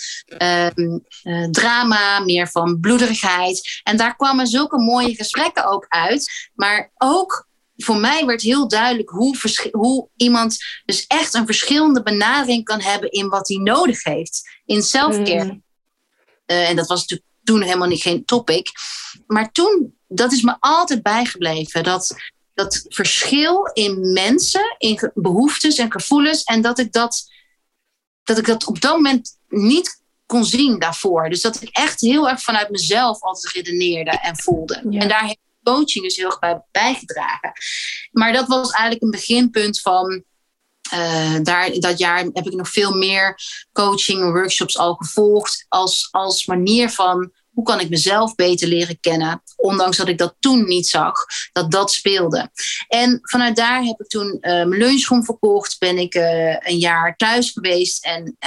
[0.77, 3.81] um, uh, drama, meer van bloederigheid?
[3.83, 9.09] En daar kwamen zulke mooie gesprekken ook uit, maar ook voor mij werd heel duidelijk
[9.09, 9.37] hoe,
[9.71, 14.81] hoe iemand dus echt een verschillende benadering kan hebben in wat hij nodig heeft in
[14.81, 15.43] selfcare.
[15.43, 15.63] Mm.
[16.45, 18.71] Uh, en dat was natuurlijk toen helemaal niet geen topic.
[19.27, 21.83] Maar toen, dat is me altijd bijgebleven.
[21.83, 22.15] Dat,
[22.53, 26.43] dat verschil in mensen, in behoeftes en gevoelens.
[26.43, 27.27] En dat ik dat,
[28.23, 31.29] dat ik dat op dat moment niet kon zien daarvoor.
[31.29, 34.81] Dus dat ik echt heel erg vanuit mezelf altijd redeneerde en voelde.
[34.89, 34.99] Ja.
[34.99, 37.51] En daar heeft coaching dus heel erg bij bijgedragen.
[38.11, 40.23] Maar dat was eigenlijk een beginpunt van.
[40.93, 43.39] Uh, daar, dat jaar heb ik nog veel meer
[43.71, 45.65] coaching en workshops al gevolgd.
[45.67, 49.41] Als, als manier van hoe kan ik mezelf beter leren kennen.
[49.55, 51.13] Ondanks dat ik dat toen niet zag,
[51.51, 52.51] dat dat speelde.
[52.87, 55.79] En vanuit daar heb ik toen uh, mijn lunchroom verkocht.
[55.79, 58.37] Ben ik uh, een jaar thuis geweest en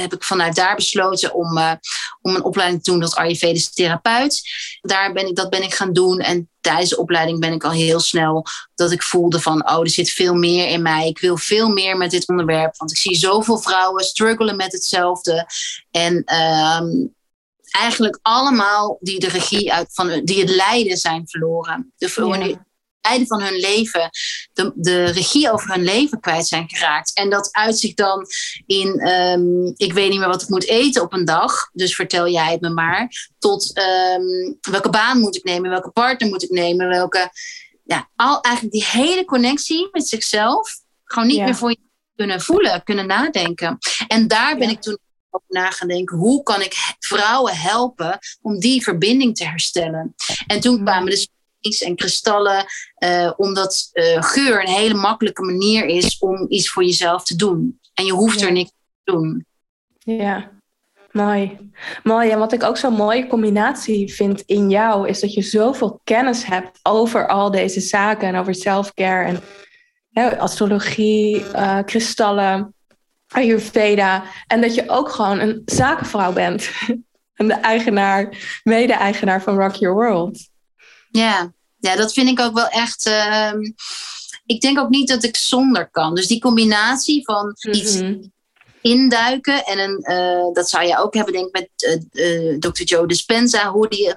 [0.00, 1.72] heb ik vanuit daar besloten om, uh,
[2.20, 4.42] om een opleiding te doen tot Ayurvedisch therapeut.
[4.80, 6.18] Daar ben ik, dat ben ik gaan doen.
[6.18, 9.90] En tijdens de opleiding ben ik al heel snel dat ik voelde van, oh, er
[9.90, 11.08] zit veel meer in mij.
[11.08, 12.76] Ik wil veel meer met dit onderwerp.
[12.76, 15.46] Want ik zie zoveel vrouwen struggelen met hetzelfde.
[15.90, 16.80] En uh,
[17.70, 21.92] eigenlijk allemaal die de regie uit van die het lijden zijn verloren.
[21.96, 22.64] De, ja
[23.04, 24.10] einde van hun leven
[24.52, 27.14] de, de regie over hun leven kwijt zijn geraakt.
[27.14, 28.26] En dat uitzicht dan
[28.66, 32.28] in, um, ik weet niet meer wat ik moet eten op een dag, dus vertel
[32.28, 36.50] jij het me maar, tot um, welke baan moet ik nemen, welke partner moet ik
[36.50, 37.30] nemen, welke,
[37.84, 41.44] ja, al, eigenlijk die hele connectie met zichzelf gewoon niet ja.
[41.44, 41.78] meer voor je
[42.16, 43.78] kunnen voelen, kunnen nadenken.
[44.08, 44.74] En daar ben ja.
[44.74, 44.98] ik toen
[45.30, 46.16] over na gaan denken.
[46.16, 50.14] Hoe kan ik vrouwen helpen om die verbinding te herstellen?
[50.46, 50.84] En toen mm.
[50.84, 51.10] kwamen
[51.64, 52.64] en kristallen,
[52.98, 57.80] uh, omdat uh, geur een hele makkelijke manier is om iets voor jezelf te doen.
[57.94, 58.70] En je hoeft er niks
[59.04, 59.46] te doen.
[59.98, 60.50] Ja,
[61.10, 61.58] mooi.
[62.02, 62.30] Mooi.
[62.30, 66.44] En wat ik ook zo'n mooie combinatie vind in jou, is dat je zoveel kennis
[66.44, 69.40] hebt over al deze zaken en over self-care en
[70.10, 72.74] hè, astrologie, uh, kristallen,
[73.28, 74.24] Ayurveda.
[74.46, 76.70] En dat je ook gewoon een zakenvrouw bent.
[77.34, 80.48] en de eigenaar, mede-eigenaar van Rock Your World.
[81.18, 83.06] Ja, ja dat vind ik ook wel echt.
[83.06, 83.60] Ehm,
[84.46, 86.14] ik denk ook niet dat ik zonder kan.
[86.14, 88.22] Dus die combinatie van iets mhm.
[88.80, 91.68] induiken en een, uh, dat zou je ook hebben, denk ik, met
[92.12, 92.82] uh, uh, Dr.
[92.82, 94.14] Joe Dispenza, hoe die,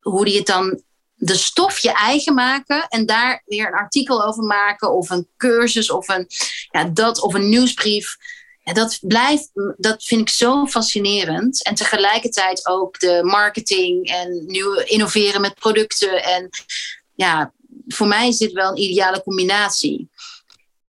[0.00, 0.82] hoe die het dan
[1.14, 5.90] de stof je eigen maken en daar weer een artikel over maken of een cursus
[5.90, 6.26] of een,
[6.70, 8.16] ja, dat, of een nieuwsbrief.
[8.72, 11.64] Dat blijft, dat vind ik zo fascinerend.
[11.64, 16.22] En tegelijkertijd ook de marketing en nieuwe innoveren met producten.
[16.22, 16.48] En
[17.14, 17.52] ja,
[17.88, 20.08] voor mij is dit wel een ideale combinatie.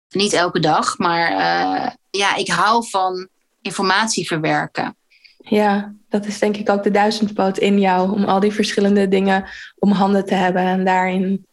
[0.08, 3.28] Niet elke dag, maar uh, ja, ik hou van
[3.62, 4.96] informatie verwerken.
[5.38, 8.12] Ja, dat is denk ik ook de duizendpoot in jou.
[8.12, 11.46] Om al die verschillende dingen om handen te hebben en daarin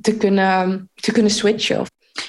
[0.00, 1.86] te kunnen, te kunnen switchen.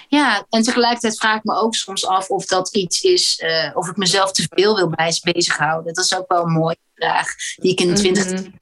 [0.07, 3.87] Ja, en tegelijkertijd vraag ik me ook soms af of dat iets is, uh, of
[3.87, 4.89] ik mezelf te veel wil
[5.23, 5.93] bezighouden.
[5.93, 8.53] Dat is ook wel een mooie vraag die ik in 20 mm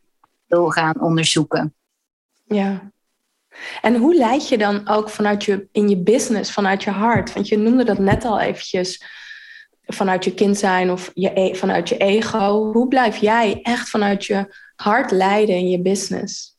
[0.48, 1.76] wil gaan onderzoeken.
[2.44, 2.92] Ja.
[3.82, 7.34] En hoe leid je dan ook vanuit je, in je business, vanuit je hart?
[7.34, 9.04] Want je noemde dat net al eventjes
[9.86, 12.72] vanuit je kind zijn of je, e, vanuit je ego.
[12.72, 16.55] Hoe blijf jij echt vanuit je hart leiden in je business?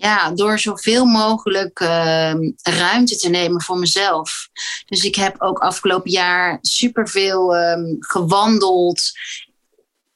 [0.00, 4.48] Ja, door zoveel mogelijk uh, ruimte te nemen voor mezelf.
[4.84, 9.02] Dus ik heb ook afgelopen jaar superveel um, gewandeld.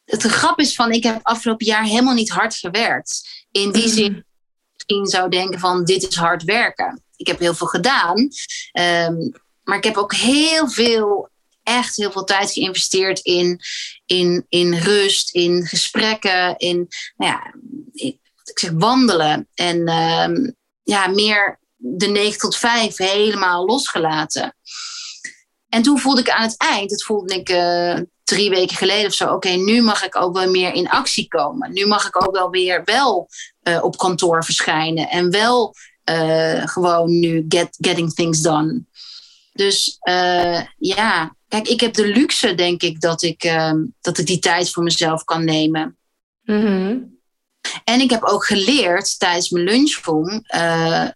[0.05, 3.45] Het grap is van, ik heb afgelopen jaar helemaal niet hard gewerkt.
[3.51, 3.93] In die mm.
[3.93, 4.25] zin
[4.73, 7.03] misschien zou denken van, dit is hard werken.
[7.17, 8.29] Ik heb heel veel gedaan.
[8.73, 9.33] Um,
[9.65, 11.29] maar ik heb ook heel veel
[11.63, 13.61] echt heel veel tijd geïnvesteerd in,
[14.07, 17.55] in, in rust, in gesprekken, in, nou ja,
[18.55, 19.49] ik zeg wandelen.
[19.55, 20.51] En uh,
[20.83, 24.57] ja, meer de 9 tot 5 helemaal losgelaten.
[25.69, 29.15] En toen voelde ik aan het eind, dat voelde ik uh, drie weken geleden of
[29.15, 31.73] zo, oké, nu mag ik ook wel meer in actie komen.
[31.73, 33.29] Nu mag ik ook wel weer wel
[33.63, 35.75] uh, op kantoor verschijnen en wel
[36.11, 38.85] uh, gewoon nu get, getting things done.
[39.53, 39.99] Dus
[40.79, 44.71] ja, Kijk, ik heb de luxe, denk ik, dat ik, uh, dat ik die tijd
[44.71, 45.97] voor mezelf kan nemen.
[46.43, 47.14] Mm
[47.85, 51.09] En ik heb ook geleerd tijdens mijn lunchroom uh,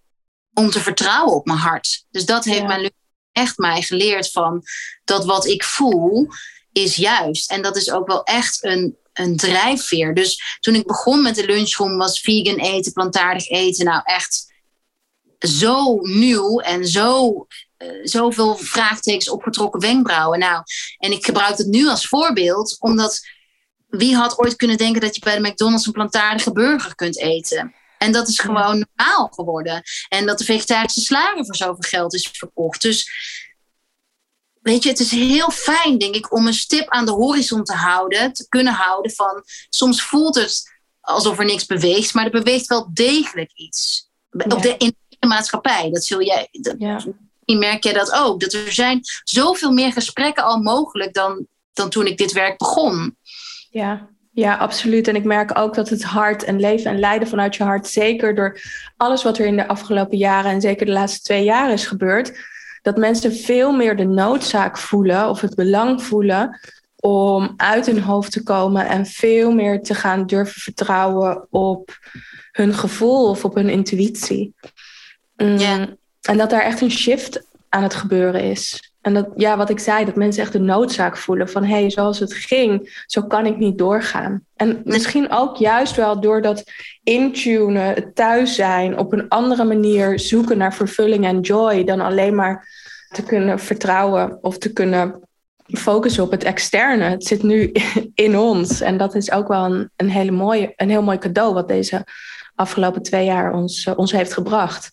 [0.52, 2.04] om te vertrouwen op mijn hart.
[2.10, 2.96] Dus dat heeft mijn lunchroom
[3.32, 4.62] echt mij geleerd van
[5.04, 6.28] dat wat ik voel
[6.72, 7.50] is juist.
[7.50, 10.14] En dat is ook wel echt een, een drijfveer.
[10.14, 14.52] Dus toen ik begon met de lunchroom was vegan eten, plantaardig eten nou echt
[15.38, 17.46] zo nieuw en zo
[17.78, 20.38] uh, zoveel vraagtekens opgetrokken wenkbrauwen.
[20.38, 20.62] Nou,
[20.98, 23.20] en ik gebruik het nu als voorbeeld, omdat
[23.88, 27.74] wie had ooit kunnen denken dat je bij de McDonald's een plantaardige burger kunt eten?
[27.98, 29.82] En dat is gewoon normaal geworden.
[30.08, 32.82] En dat de vegetarische slager voor zoveel geld is verkocht.
[32.82, 33.10] Dus
[34.62, 37.74] weet je, het is heel fijn, denk ik, om een stip aan de horizon te
[37.74, 39.42] houden, te kunnen houden van.
[39.68, 44.10] Soms voelt het alsof er niks beweegt, maar er beweegt wel degelijk iets.
[44.30, 45.90] Op de, in de maatschappij.
[45.90, 46.48] Dat zul jij.
[46.50, 47.00] Dat, ja
[47.56, 48.40] merk jij dat ook.
[48.40, 53.16] Dat er zijn zoveel meer gesprekken al mogelijk dan, dan toen ik dit werk begon.
[53.70, 55.08] Ja, ja, absoluut.
[55.08, 58.34] En ik merk ook dat het hart en leven en lijden vanuit je hart, zeker
[58.34, 58.60] door
[58.96, 62.38] alles wat er in de afgelopen jaren en zeker de laatste twee jaar is gebeurd,
[62.82, 66.58] dat mensen veel meer de noodzaak voelen of het belang voelen
[66.96, 71.98] om uit hun hoofd te komen en veel meer te gaan durven vertrouwen op
[72.52, 74.54] hun gevoel of op hun intuïtie.
[75.36, 75.96] Mm.
[76.22, 78.87] En dat daar echt een shift aan het gebeuren is.
[79.00, 81.90] En dat, ja, wat ik zei, dat mensen echt de noodzaak voelen van hé, hey,
[81.90, 84.44] zoals het ging, zo kan ik niet doorgaan.
[84.56, 86.64] En misschien ook juist wel door dat
[87.02, 92.34] intunen, het thuis zijn, op een andere manier zoeken naar vervulling en joy dan alleen
[92.34, 92.68] maar
[93.08, 95.28] te kunnen vertrouwen of te kunnen
[95.66, 97.04] focussen op het externe.
[97.04, 97.72] Het zit nu
[98.14, 98.80] in ons.
[98.80, 102.06] En dat is ook wel een, een, hele mooie, een heel mooi cadeau wat deze
[102.54, 104.90] afgelopen twee jaar ons, uh, ons heeft gebracht.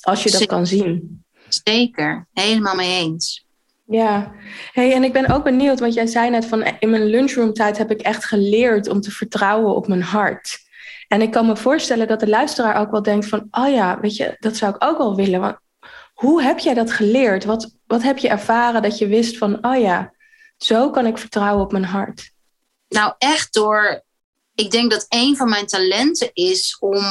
[0.00, 1.24] Als je dat kan zien.
[1.48, 3.45] Zeker, helemaal mee eens.
[3.88, 4.32] Ja,
[4.72, 7.78] hey, en ik ben ook benieuwd, want jij zei net van in mijn lunchroom tijd
[7.78, 10.58] heb ik echt geleerd om te vertrouwen op mijn hart.
[11.08, 14.16] En ik kan me voorstellen dat de luisteraar ook wel denkt van, oh ja, weet
[14.16, 15.60] je, dat zou ik ook wel willen.
[16.14, 17.44] Hoe heb jij dat geleerd?
[17.44, 20.14] Wat, wat heb je ervaren dat je wist van, oh ja,
[20.56, 22.30] Zo kan ik vertrouwen op mijn hart.
[22.88, 24.02] Nou, echt door.
[24.54, 27.04] Ik denk dat een van mijn talenten is om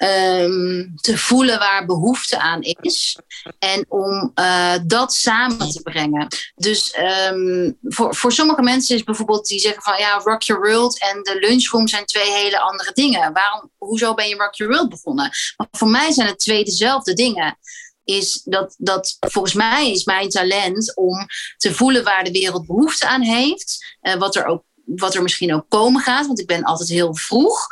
[0.00, 3.18] Ehm, te voelen waar behoefte aan is.
[3.58, 6.26] En om uh, dat samen te brengen.
[6.54, 6.96] Dus
[7.30, 11.22] um, voor, voor sommige mensen is bijvoorbeeld die zeggen van ja, Rock Your World en
[11.22, 13.32] de lunchroom zijn twee hele andere dingen.
[13.32, 15.30] Waarom, hoezo ben je Rock Your World begonnen?
[15.56, 17.58] Maar voor mij zijn het twee dezelfde dingen
[18.04, 23.06] is dat, dat volgens mij is mijn talent om te voelen waar de wereld behoefte
[23.06, 23.96] aan heeft.
[24.02, 24.64] Uh, wat er ook
[24.96, 27.66] wat er misschien ook komen gaat, want ik ben altijd heel vroeg.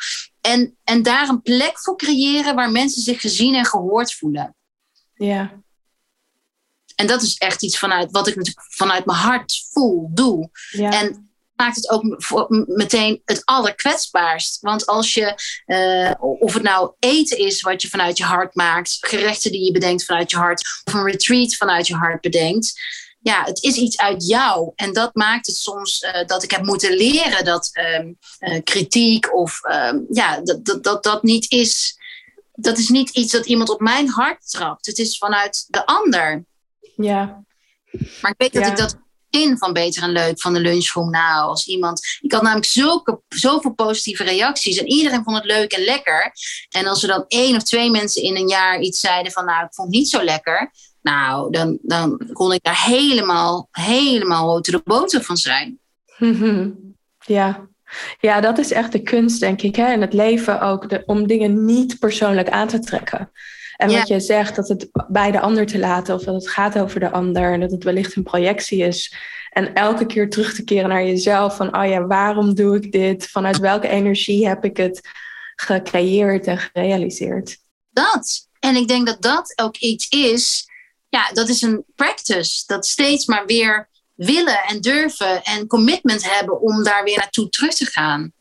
[0.49, 4.57] En, en daar een plek voor creëren waar mensen zich gezien en gehoord voelen.
[5.15, 5.63] Ja.
[6.95, 10.51] En dat is echt iets vanuit wat ik vanuit mijn hart voel, doe.
[10.71, 10.91] Ja.
[10.91, 12.03] En maakt het ook
[12.67, 14.61] meteen het allerkwetsbaarst.
[14.61, 15.35] Want als je,
[15.67, 19.73] uh, of het nou eten is wat je vanuit je hart maakt, gerechten die je
[19.73, 22.73] bedenkt vanuit je hart, of een retreat vanuit je hart bedenkt
[23.21, 24.73] ja, het is iets uit jou.
[24.75, 29.35] En dat maakt het soms uh, dat ik heb moeten leren dat um, uh, kritiek
[29.35, 31.97] of um, ja, dat, dat, dat dat niet is.
[32.53, 34.87] Dat is niet iets dat iemand op mijn hart trapt.
[34.87, 36.45] Het is vanuit de ander.
[36.97, 37.45] Ja.
[38.21, 38.97] Maar ik weet dat ik dat
[39.31, 42.19] in van Beter en Leuk van de lunchroom nou als iemand.
[42.21, 46.33] Ik had namelijk zulke, zoveel positieve reacties en iedereen vond het leuk en lekker.
[46.69, 49.65] En als er dan één of twee mensen in een jaar iets zeiden van nou
[49.65, 50.73] ik vond het niet zo lekker,
[51.03, 55.79] nou, dan, dan kon ik daar helemaal, helemaal de boter van zijn.
[57.21, 57.69] Ja.
[58.21, 59.77] ja, dat is echt de kunst, denk ik.
[59.77, 59.93] Hè?
[59.93, 63.31] In het leven ook, de, om dingen niet persoonlijk aan te trekken.
[63.77, 66.79] En wat je zegt, dat het bij de ander te laten, of dat het gaat
[66.79, 69.17] over de ander, en dat het wellicht een projectie is.
[69.51, 73.27] En elke keer terug te keren naar jezelf, van, oh ja, waarom doe ik dit?
[73.27, 75.09] Vanuit welke energie heb ik het
[75.57, 77.59] gecreëerd en gerealiseerd?
[77.91, 78.49] Dat.
[78.59, 80.68] En ik denk dat dat ook iets is
[81.09, 82.63] ja, dat is een practice.
[82.67, 87.75] Dat steeds maar weer willen en durven en commitment hebben om daar weer naartoe terug
[87.75, 88.33] te gaan.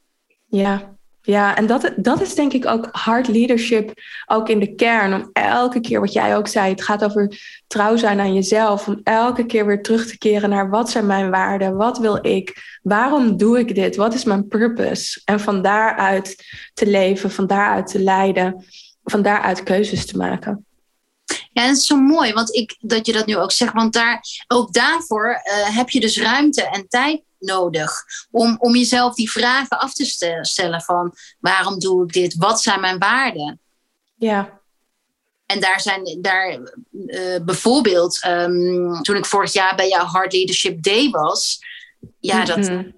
[0.45, 3.93] Ja, ja, en dat, dat is denk ik ook hard leadership,
[4.25, 5.13] ook in de kern.
[5.13, 8.87] Om elke keer, wat jij ook zei, het gaat over trouw zijn aan jezelf.
[8.87, 11.75] Om elke keer weer terug te keren naar wat zijn mijn waarden?
[11.75, 12.79] Wat wil ik?
[12.81, 13.95] Waarom doe ik dit?
[13.95, 15.21] Wat is mijn purpose?
[15.25, 16.35] En van daaruit
[16.73, 18.65] te leven, van daaruit te leiden,
[19.03, 20.66] van daaruit keuzes te maken.
[21.57, 23.73] Ja, dat is zo mooi want ik, dat je dat nu ook zegt.
[23.73, 28.03] Want daar, ook daarvoor uh, heb je dus ruimte en tijd nodig.
[28.31, 32.35] Om, om jezelf die vragen af te stellen van waarom doe ik dit?
[32.35, 33.59] Wat zijn mijn waarden?
[34.15, 34.59] Ja.
[35.45, 36.59] En daar zijn daar
[36.91, 41.59] uh, bijvoorbeeld, um, toen ik vorig jaar bij jouw Hard Leadership Day was,
[42.19, 42.89] ja, dat, mhm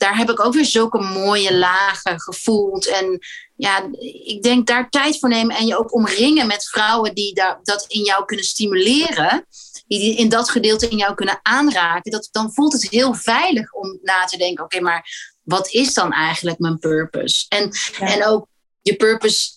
[0.00, 2.86] daar heb ik ook weer zulke mooie lagen gevoeld.
[2.86, 3.18] En
[3.56, 3.88] ja,
[4.24, 7.84] ik denk daar tijd voor nemen en je ook omringen met vrouwen die daar, dat
[7.88, 9.46] in jou kunnen stimuleren.
[9.86, 12.10] Die in dat gedeelte in jou kunnen aanraken.
[12.10, 15.06] Dat, dan voelt het heel veilig om na te denken: oké, maar
[15.42, 17.46] wat is dan eigenlijk mijn purpose?
[17.48, 18.46] En, en ook
[18.80, 19.50] je purpose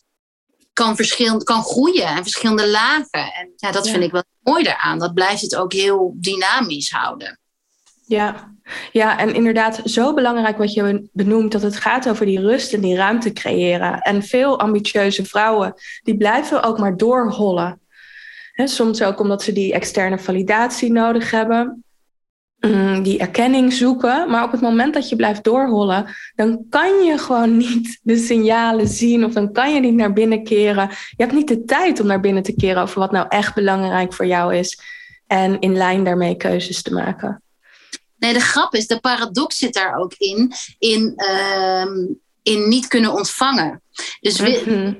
[0.73, 3.33] kan, verschillend, kan groeien en verschillende lagen.
[3.33, 4.99] En ja, dat vind ik wel mooi daaraan.
[4.99, 7.37] Dat blijft het ook heel dynamisch houden.
[8.13, 8.55] Ja.
[8.91, 12.81] ja, en inderdaad zo belangrijk wat je benoemt, dat het gaat over die rust en
[12.81, 13.99] die ruimte creëren.
[13.99, 15.73] En veel ambitieuze vrouwen,
[16.03, 17.81] die blijven ook maar doorhollen.
[18.55, 21.83] Soms ook omdat ze die externe validatie nodig hebben,
[22.59, 24.29] mm, die erkenning zoeken.
[24.29, 28.87] Maar op het moment dat je blijft doorhollen, dan kan je gewoon niet de signalen
[28.87, 30.89] zien of dan kan je niet naar binnen keren.
[30.89, 34.13] Je hebt niet de tijd om naar binnen te keren over wat nou echt belangrijk
[34.13, 34.79] voor jou is.
[35.27, 37.43] En in lijn daarmee keuzes te maken.
[38.23, 41.85] Nee, de grap is, de paradox zit daar ook in, in, uh,
[42.43, 43.81] in niet kunnen ontvangen.
[44.19, 44.95] Dus we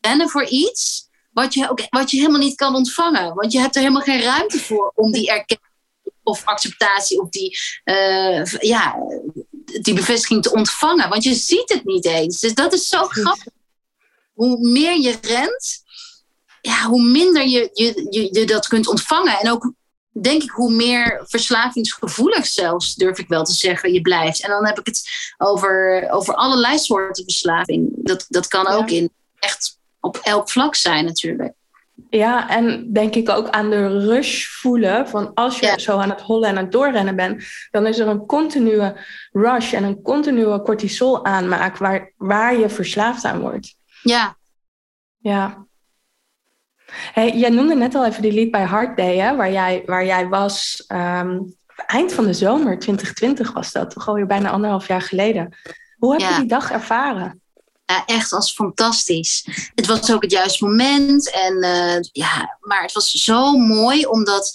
[0.00, 3.34] rennen voor iets wat je, ook, wat je helemaal niet kan ontvangen.
[3.34, 5.70] Want je hebt er helemaal geen ruimte voor om die erkenning
[6.22, 8.96] of acceptatie of die, uh, ja,
[9.80, 11.08] die bevestiging te ontvangen.
[11.08, 12.40] Want je ziet het niet eens.
[12.40, 13.52] Dus dat is zo grappig.
[14.32, 15.82] Hoe meer je rent,
[16.60, 19.38] ja, hoe minder je, je, je, je dat kunt ontvangen.
[19.38, 19.72] En ook
[20.12, 24.42] denk ik, hoe meer verslavingsgevoelig zelfs, durf ik wel te zeggen, je blijft.
[24.42, 27.90] En dan heb ik het over, over allerlei soorten verslaving.
[27.94, 31.52] Dat, dat kan ook in echt op elk vlak zijn natuurlijk.
[32.10, 35.08] Ja, en denk ik ook aan de rush voelen.
[35.08, 38.08] Van als je zo aan het hollen en aan het doorrennen bent, dan is er
[38.08, 38.92] een continue
[39.32, 43.74] rush en een continue cortisol aanmaak waar, waar je verslaafd aan wordt.
[44.02, 44.36] Ja.
[45.18, 45.66] Ja.
[47.12, 50.04] Hey, jij noemde net al even die lied bij Hard Day, hè, waar, jij, waar
[50.04, 50.84] jij was.
[50.86, 51.38] Ehm,
[51.86, 55.56] eind van de zomer 2020 was dat, toch alweer bijna anderhalf jaar geleden.
[55.98, 57.40] Hoe heb je die dag ervaren?
[57.84, 59.46] Ja, echt als fantastisch.
[59.74, 61.30] Het was ook het juiste moment.
[61.30, 64.52] En, uh, ja, maar het was zo mooi omdat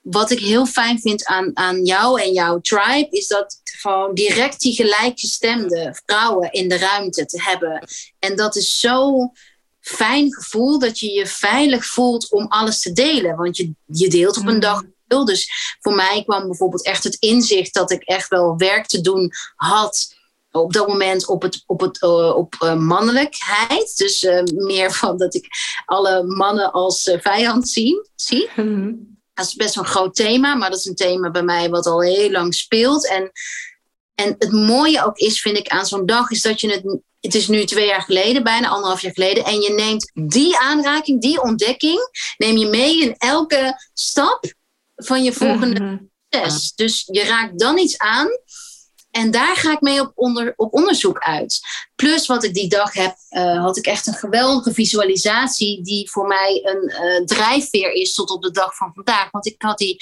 [0.00, 4.60] wat ik heel fijn vind aan, aan jou en jouw tribe, is dat gewoon direct
[4.60, 7.88] die gelijkgestemde vrouwen in de ruimte te hebben.
[8.18, 9.30] En dat is zo
[9.84, 13.36] fijn gevoel dat je je veilig voelt om alles te delen.
[13.36, 15.24] Want je, je deelt op een dag veel.
[15.24, 19.32] Dus voor mij kwam bijvoorbeeld echt het inzicht dat ik echt wel werk te doen
[19.54, 20.14] had
[20.50, 23.96] op dat moment op, het, op, het, uh, op uh, mannelijkheid.
[23.96, 25.46] Dus uh, meer van dat ik
[25.84, 28.08] alle mannen als vijand zie.
[28.14, 28.50] zie.
[28.56, 31.86] Mm Dat is best een groot thema, maar dat is een thema bij mij wat
[31.86, 33.08] al heel lang speelt.
[33.08, 33.30] En,
[34.14, 36.98] en het mooie ook is, vind ik, aan zo'n dag, is dat je het.
[37.24, 39.44] Het is nu twee jaar geleden, bijna anderhalf jaar geleden.
[39.44, 44.54] En je neemt die aanraking, die ontdekking, neem je mee in elke stap
[44.96, 46.72] van je volgende mm proces.
[46.74, 48.28] Dus je raakt dan iets aan
[49.10, 51.60] en daar ga ik mee op, onder, op onderzoek uit.
[51.94, 56.26] Plus wat ik die dag heb, uh, had ik echt een geweldige visualisatie die voor
[56.26, 59.30] mij een uh, drijfveer is tot op de dag van vandaag.
[59.30, 59.96] Want ik had die,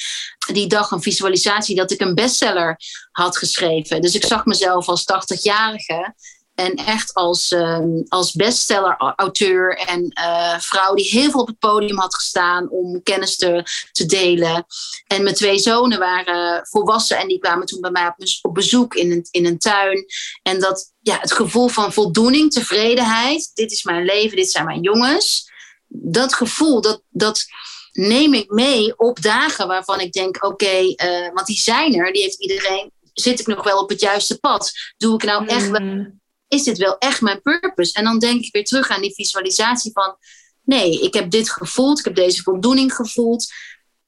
[0.53, 2.77] die dag een visualisatie dat ik een bestseller
[3.11, 4.01] had geschreven.
[4.01, 6.15] Dus ik zag mezelf als 80-jarige
[6.63, 11.99] en echt als, uh, als bestseller-auteur en uh, vrouw die heel veel op het podium
[11.99, 14.67] had gestaan om kennis te, te delen.
[15.07, 19.11] En mijn twee zonen waren volwassen en die kwamen toen bij mij op, bezoek in
[19.11, 20.05] een, in een tuin.
[20.43, 24.81] En dat, ja, het gevoel van voldoening, tevredenheid, dit is mijn leven, dit zijn mijn
[24.81, 25.51] jongens.
[25.89, 27.45] Dat gevoel, dat, dat
[27.93, 32.23] neem ik mee op dagen waarvan ik denk, oké, uh, want die zijn er, die
[32.23, 34.73] heeft iedereen, zit ik nog wel op het juiste pad?
[34.97, 36.21] Doe ik nou echt wel mm
[36.53, 37.93] is dit wel echt mijn purpose?
[37.93, 40.17] En dan denk ik weer terug aan die visualisatie van,
[40.63, 43.53] nee, ik heb dit gevoeld, ik heb deze voldoening gevoeld.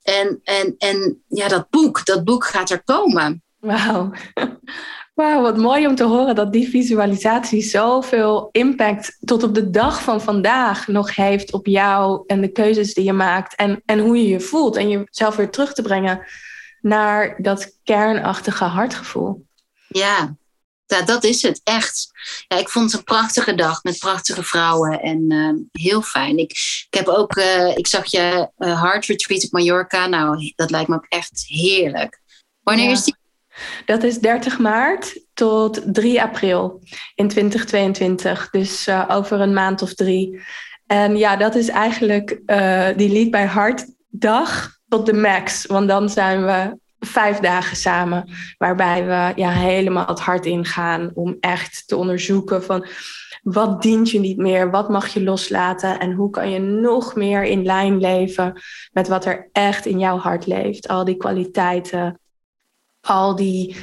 [0.02, 3.42] En, en, en ja, dat boek, dat boek gaat er komen.
[3.58, 4.10] Wauw.
[5.14, 10.02] Wauw, wat mooi om te horen dat die visualisatie zoveel impact tot op de dag
[10.02, 14.16] van vandaag nog heeft op jou en de keuzes die je maakt en, en hoe
[14.16, 14.76] je je voelt.
[14.76, 16.26] En jezelf weer terug te brengen
[16.80, 19.46] naar dat kernachtige hartgevoel.
[19.88, 20.36] Ja,
[20.94, 22.10] ja, dat is het, echt.
[22.48, 26.38] Ja, ik vond het een prachtige dag met prachtige vrouwen en uh, heel fijn.
[26.38, 26.50] Ik,
[26.90, 30.06] ik heb ook, uh, ik zag je uh, Heart Retreat op Mallorca.
[30.06, 32.20] Nou, dat lijkt me ook echt heerlijk.
[32.62, 32.92] Wanneer ja.
[32.92, 33.16] is die?
[33.86, 36.80] Dat is 30 maart tot 3 april
[37.14, 38.50] in 2022.
[38.50, 40.40] Dus over een maand of drie.
[40.86, 42.28] En ja, dat is eigenlijk
[42.96, 45.66] die Lead by Heart dag tot de max.
[45.66, 51.36] Want dan zijn we vijf dagen samen, waarbij we ja, helemaal het hart ingaan om
[51.40, 52.86] echt te onderzoeken van
[53.42, 57.42] wat dient je niet meer, wat mag je loslaten en hoe kan je nog meer
[57.42, 58.60] in lijn leven
[58.92, 60.88] met wat er echt in jouw hart leeft.
[60.88, 62.20] Al die kwaliteiten,
[63.00, 63.76] al die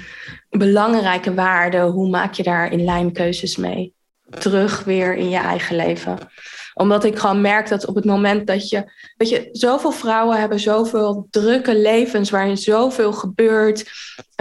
[0.49, 3.93] belangrijke waarden, hoe maak je daar in lijn keuzes mee?
[4.39, 6.17] Terug weer in je eigen leven
[6.81, 10.59] omdat ik gewoon merk dat op het moment dat je, weet je, zoveel vrouwen hebben
[10.59, 13.91] zoveel drukke levens waarin zoveel gebeurt,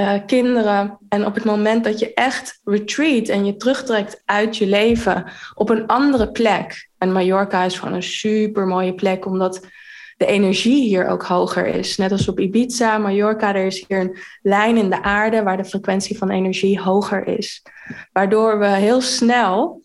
[0.01, 0.99] uh, kinderen.
[1.09, 5.24] En op het moment dat je echt retreat en je terugtrekt uit je leven
[5.55, 6.88] op een andere plek.
[6.99, 9.66] En Mallorca is gewoon een super mooie plek, omdat
[10.16, 11.97] de energie hier ook hoger is.
[11.97, 15.64] Net als op Ibiza, Mallorca, er is hier een lijn in de aarde waar de
[15.64, 17.62] frequentie van energie hoger is.
[18.12, 19.80] Waardoor we heel snel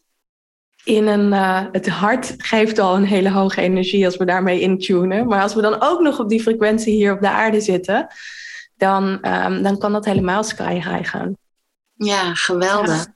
[0.86, 5.28] in een, uh, het hart geeft al een hele hoge energie als we daarmee intunen.
[5.28, 8.08] Maar als we dan ook nog op die frequentie hier op de aarde zitten,
[8.78, 11.38] dan, um, dan kan dat helemaal sky high gaan.
[11.94, 13.08] Ja, geweldig.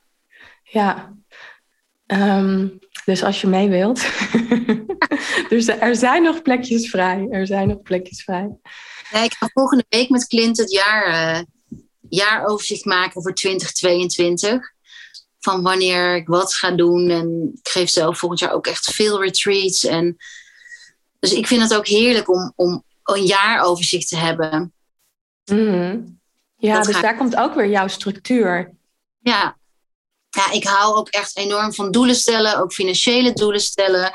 [0.63, 1.13] Ja.
[2.05, 2.37] ja.
[2.37, 4.07] Um, dus als je mee wilt.
[5.49, 7.27] dus er zijn nog plekjes vrij.
[7.31, 8.49] Er zijn nog plekjes vrij.
[9.11, 11.43] Ja, ik ga volgende week met Clint het jaar, uh,
[12.09, 14.73] jaaroverzicht maken voor 2022
[15.39, 17.09] van wanneer ik wat ga doen.
[17.09, 19.83] En ik geef zelf volgend jaar ook echt veel retreats.
[19.83, 20.17] En
[21.19, 24.73] dus ik vind het ook heerlijk om, om een jaaroverzicht te hebben.
[25.45, 26.19] Mm.
[26.57, 28.71] Ja, dus daar komt ook weer jouw structuur.
[29.19, 29.57] Ja.
[30.29, 34.11] ja, ik hou ook echt enorm van doelen stellen, ook financiële doelen stellen.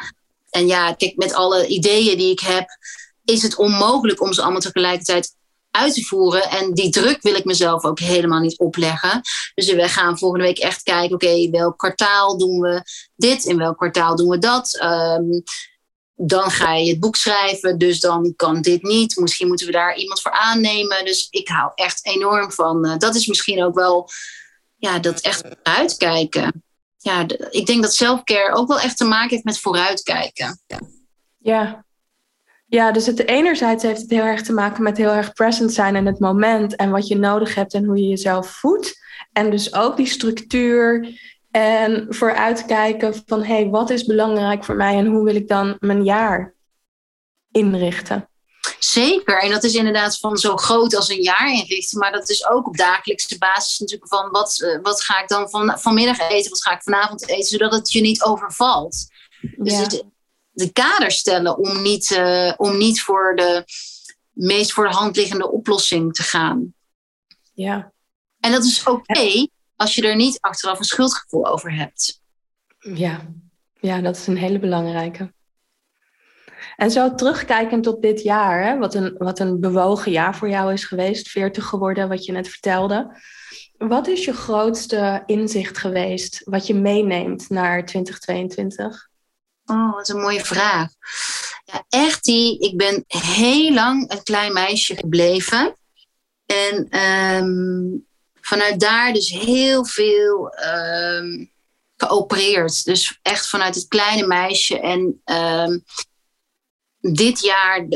[0.50, 2.66] En ja, kijk, met alle ideeën die ik heb,
[3.24, 5.33] is het onmogelijk om ze allemaal tegelijkertijd
[5.74, 6.50] uit voeren.
[6.50, 9.20] En die druk wil ik mezelf ook helemaal niet opleggen.
[9.54, 12.82] Dus we gaan volgende week echt kijken, oké, okay, welk kwartaal doen we
[13.16, 14.80] dit, in welk kwartaal doen we dat.
[14.82, 15.42] Um,
[16.16, 19.16] dan ga je het boek schrijven, dus dan kan dit niet.
[19.16, 21.04] Misschien moeten we daar iemand voor aannemen.
[21.04, 22.86] Dus ik hou echt enorm van.
[22.86, 24.08] Uh, dat is misschien ook wel,
[24.76, 26.64] ja, dat echt uitkijken.
[26.96, 30.60] Ja, ik denk dat selfcare ook wel echt te maken heeft met vooruitkijken.
[31.38, 31.84] Ja,
[32.66, 35.96] ja dus het enerzijds heeft het heel erg te maken met heel erg present zijn
[35.96, 39.02] in het moment en wat je nodig hebt en hoe je jezelf voedt.
[39.32, 41.08] En dus ook die structuur
[41.50, 45.76] en vooruitkijken van hé, hey, wat is belangrijk voor mij en hoe wil ik dan
[45.80, 46.54] mijn jaar
[47.50, 48.28] inrichten?
[48.78, 51.98] Zeker, en dat is inderdaad van zo groot als een jaar inrichten.
[51.98, 55.50] Maar dat is ook op dagelijkse basis natuurlijk van wat, uh, wat ga ik dan
[55.50, 59.06] van, vanmiddag eten, wat ga ik vanavond eten, zodat het je niet overvalt.
[59.56, 59.80] Dus Ja.
[59.80, 60.04] het-
[60.54, 63.64] de kader stellen om niet, eh, om niet voor de
[64.30, 66.74] meest voor de hand liggende oplossing te gaan.
[67.52, 67.92] Ja.
[68.40, 69.46] En dat is oké
[69.76, 72.20] als je er niet achteraf een schuldgevoel over hebt.
[72.78, 73.20] Ja.
[73.80, 75.32] ja, dat is een hele belangrijke.
[76.76, 80.72] En zo terugkijkend op dit jaar, hè, wat, een, wat een bewogen jaar voor jou
[80.72, 83.16] is geweest, 40 geworden, wat je net vertelde.
[83.76, 89.08] Wat is je grootste inzicht geweest wat je meeneemt naar 2022?
[89.66, 90.88] Oh, wat een mooie vraag.
[91.64, 95.76] Ja, echt die, ik ben heel lang een klein meisje gebleven.
[96.46, 97.98] En ehm,
[98.40, 101.44] vanuit daar dus heel veel ehm,
[101.96, 102.84] geopereerd.
[102.84, 104.80] Dus echt vanuit het kleine meisje.
[104.80, 105.78] En ehm,
[107.00, 107.86] dit jaar,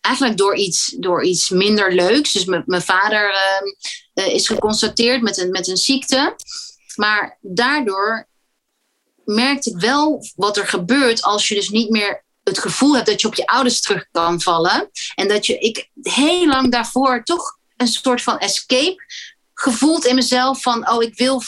[0.00, 2.32] eigenlijk door iets, door iets minder leuks.
[2.32, 3.34] Dus mijn vader
[4.14, 6.36] eh, is geconstateerd met een, met een ziekte.
[6.96, 8.28] Maar daardoor
[9.26, 13.20] merkte ik wel wat er gebeurt als je dus niet meer het gevoel hebt dat
[13.20, 14.90] je op je ouders terug kan vallen.
[15.14, 19.04] En dat je, ik heel lang daarvoor toch een soort van escape
[19.54, 21.42] gevoeld in mezelf van, oh, ik wil,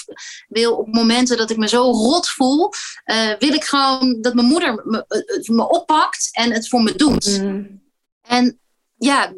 [0.49, 2.73] wil op momenten dat ik me zo rot voel,
[3.05, 6.95] eh, wil ik gewoon dat mijn moeder me, eh, me oppakt en het voor me
[6.95, 7.41] doet.
[7.41, 7.83] Mm,
[8.23, 8.61] En
[8.99, 9.33] ja,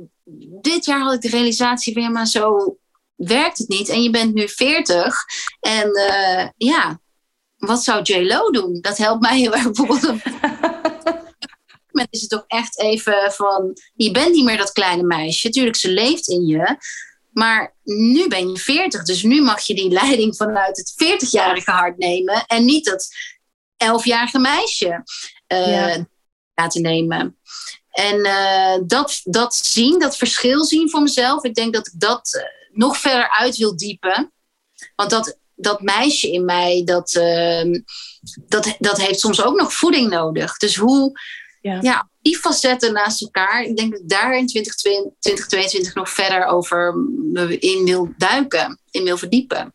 [0.60, 2.76] dit jaar had ik de realisatie ja, maar zo
[3.14, 3.88] werkt het niet.
[3.88, 5.24] En je bent nu 40
[5.60, 7.00] en eh, ja,
[7.60, 8.78] wat zou J-Lo doen?
[8.80, 10.22] Dat helpt mij heel erg bijvoorbeeld.
[11.90, 15.48] Moment is het toch echt even van, je bent niet meer dat kleine meisje.
[15.48, 16.76] Tuurlijk, ze leeft in je.
[17.32, 21.98] Maar nu ben je 40, dus nu mag je die leiding vanuit het 40-jarige hart
[21.98, 23.08] nemen en niet dat
[23.84, 25.02] 11-jarige meisje
[25.46, 26.06] eh, Ja.
[26.54, 27.38] laten nemen.
[27.90, 32.34] En eh, dat, dat zien, dat verschil zien voor mezelf, ik denk dat ik dat
[32.34, 32.42] eh,
[32.72, 34.32] nog verder uit wil diepen.
[34.96, 37.80] Want dat, dat meisje in mij, dat, ehm,
[38.46, 40.56] dat, dat heeft soms ook nog voeding nodig.
[40.56, 41.20] Dus hoe,
[41.60, 41.78] Ja.
[41.80, 46.46] ja, die facetten naast elkaar, ik denk dat ik daar in 2022, 2022 nog verder
[46.46, 46.94] over
[47.58, 49.74] in wil duiken, in wil verdiepen.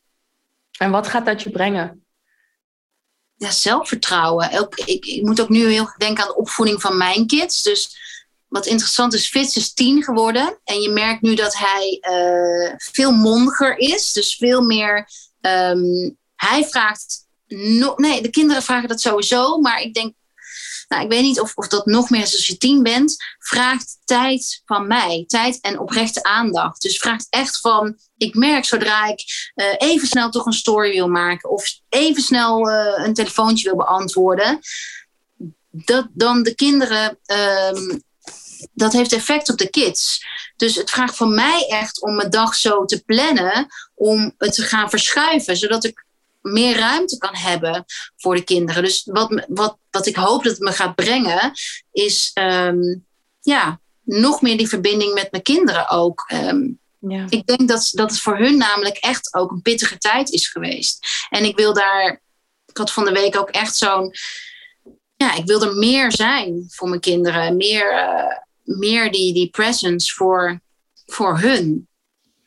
[0.77, 2.05] En wat gaat dat je brengen?
[3.37, 4.59] ja, zelfvertrouwen.
[4.59, 7.63] Ook, ik, ik moet ook nu heel denken aan de opvoeding van mijn kids.
[7.63, 7.97] Dus
[8.47, 10.59] wat interessant is, Fitz is tien geworden.
[10.63, 14.13] En je merkt nu dat hij eh, veel mondiger is.
[14.13, 15.09] Dus veel meer.
[15.45, 17.27] Ehm, hij vraagt.
[17.95, 19.59] Nee, de kinderen vragen dat sowieso.
[19.59, 20.13] Maar ik denk.
[20.87, 23.15] Nou, ik weet niet of, of dat nog meer als je tien bent.
[23.39, 25.23] Vraagt tijd van mij.
[25.27, 26.81] Tijd en oprechte aandacht.
[26.81, 27.97] Dus vraagt echt van.
[28.17, 29.23] Ik merk zodra ik
[29.55, 31.49] eh, even snel toch een story wil maken.
[31.49, 34.59] Of even snel eh, een telefoontje wil beantwoorden.
[35.71, 37.19] Dat dan de kinderen.
[37.25, 37.99] ehm,
[38.73, 40.25] dat heeft effect op de kids.
[40.55, 43.67] Dus het vraagt van mij echt om mijn dag zo te plannen.
[43.95, 45.57] Om het te gaan verschuiven.
[45.57, 46.05] Zodat ik
[46.41, 47.85] meer ruimte kan hebben
[48.17, 48.83] voor de kinderen.
[48.83, 51.51] Dus wat, wat, wat ik hoop dat het me gaat brengen.
[51.91, 52.79] Is ehm,
[53.41, 56.23] ja, nog meer die verbinding met mijn kinderen ook.
[56.27, 56.67] Ehm,
[56.99, 57.25] Ja.
[57.29, 61.07] ik denk dat, dat het voor hun namelijk echt ook een pittige tijd is geweest.
[61.29, 62.21] En ik wil daar,
[62.65, 64.13] ik had van de week ook echt zo'n,
[65.15, 67.57] ja, ik wil er meer zijn voor mijn kinderen.
[67.57, 70.59] Meer, eh, meer die, die presence voor,
[71.05, 71.87] voor hun.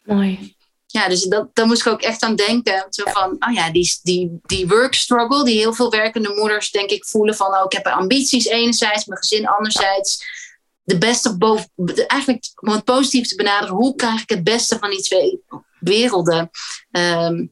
[0.05, 0.57] Mooi.
[0.87, 2.87] Ja, dus dat, daar moest ik ook echt aan denken.
[2.91, 6.91] Zo van, oh ja, die, die, die work struggle, die heel veel werkende moeders denk
[6.91, 10.37] ik voelen van, oh, ik heb ambities enerzijds, mijn gezin anderzijds.
[10.83, 11.71] De beste boven,
[12.07, 15.43] eigenlijk om het positief te benaderen, hoe krijg ik het beste van die twee
[15.81, 16.51] werelden?
[16.91, 17.47] Ehm,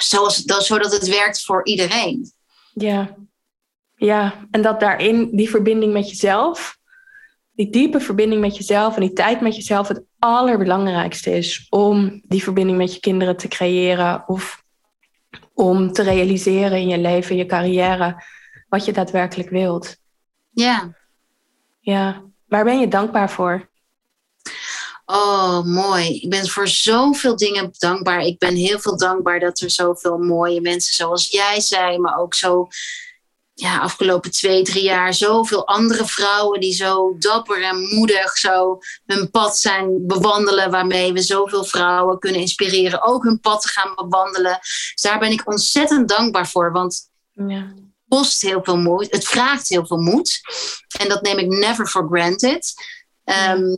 [0.00, 2.32] zoals, dat, zodat het werkt voor iedereen.
[2.74, 3.16] Ja.
[3.96, 6.78] Ja, en dat daarin die verbinding met jezelf,
[7.62, 12.42] die diepe verbinding met jezelf en die tijd met jezelf het allerbelangrijkste is om die
[12.42, 14.62] verbinding met je kinderen te creëren of
[15.54, 18.24] om te realiseren in je leven, je carrière,
[18.68, 19.96] wat je daadwerkelijk wilt.
[20.50, 20.94] Ja,
[21.80, 23.70] Ja, waar ben je dankbaar voor?
[25.04, 26.20] oh mooi.
[26.20, 28.20] Ik ben voor zoveel dingen dankbaar.
[28.20, 32.34] Ik ben heel veel dankbaar dat er zoveel mooie mensen zoals jij zijn, maar ook
[32.34, 32.68] zo
[33.54, 39.30] ja, afgelopen twee, drie jaar zoveel andere vrouwen die zo dapper en moedig zo hun
[39.30, 44.58] pad zijn bewandelen, waarmee we zoveel vrouwen kunnen inspireren ook hun pad te gaan bewandelen.
[44.60, 47.54] Dus daar ben ik ontzettend dankbaar voor, want Ja.
[47.56, 47.74] het
[48.08, 50.40] kost heel veel moeite, het vraagt heel veel moed
[50.98, 52.72] en dat neem ik never for granted.
[53.24, 53.76] Ehm,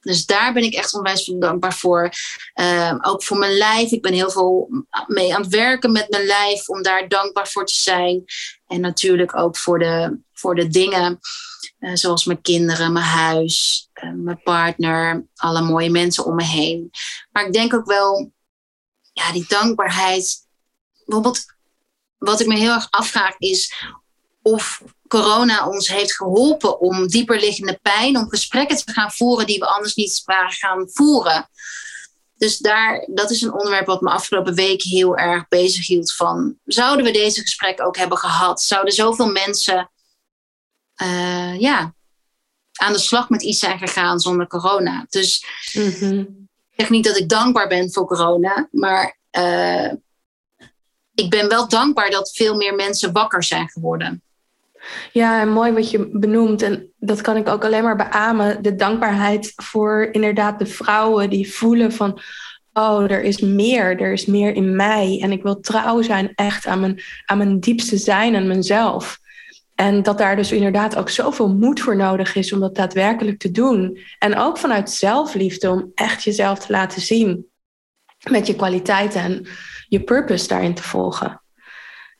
[0.00, 2.10] dus daar ben ik echt onwijs dankbaar voor.
[2.52, 3.90] Ehm, ook voor mijn lijf.
[3.90, 4.68] Ik ben heel veel
[5.06, 8.24] mee aan het werken met mijn lijf om daar dankbaar voor te zijn.
[8.66, 11.20] En natuurlijk ook voor de, voor de dingen
[11.80, 16.90] Uh, zoals mijn kinderen, mijn huis, uh, mijn partner, alle mooie mensen om me heen.
[17.32, 18.32] Maar ik denk ook wel,
[19.12, 20.46] ja, die dankbaarheid.
[21.04, 21.44] Bijvoorbeeld,
[22.18, 23.74] wat ik me heel erg afvraag is
[24.42, 29.66] of corona ons heeft geholpen om dieperliggende pijn, om gesprekken te gaan voeren die we
[29.66, 31.48] anders niet waren gaan voeren.
[32.36, 36.14] Dus daar, dat is een onderwerp wat me afgelopen week heel erg bezig hield.
[36.14, 38.62] Van, zouden we deze gesprekken ook hebben gehad?
[38.62, 39.90] Zouden zoveel mensen
[41.02, 41.94] uh, ja,
[42.72, 45.06] aan de slag met iets zijn gegaan zonder corona?
[45.08, 49.92] Dus mm ik zeg niet dat ik dankbaar ben voor corona, maar uh,
[51.14, 54.22] ik ben wel dankbaar dat veel meer mensen wakker zijn geworden.
[55.12, 56.62] Ja, mooi wat je benoemt.
[56.62, 58.62] En dat kan ik ook alleen maar beamen.
[58.62, 62.20] De dankbaarheid voor inderdaad de vrouwen die voelen van...
[62.72, 65.18] oh, er is meer, er is meer in mij.
[65.22, 69.18] En ik wil trouw zijn echt aan mijn, aan mijn diepste zijn en mezelf.
[69.74, 73.50] En dat daar dus inderdaad ook zoveel moed voor nodig is om dat daadwerkelijk te
[73.50, 73.98] doen.
[74.18, 77.46] En ook vanuit zelfliefde om echt jezelf te laten zien.
[78.30, 79.46] Met je kwaliteiten en
[79.88, 81.42] je purpose daarin te volgen.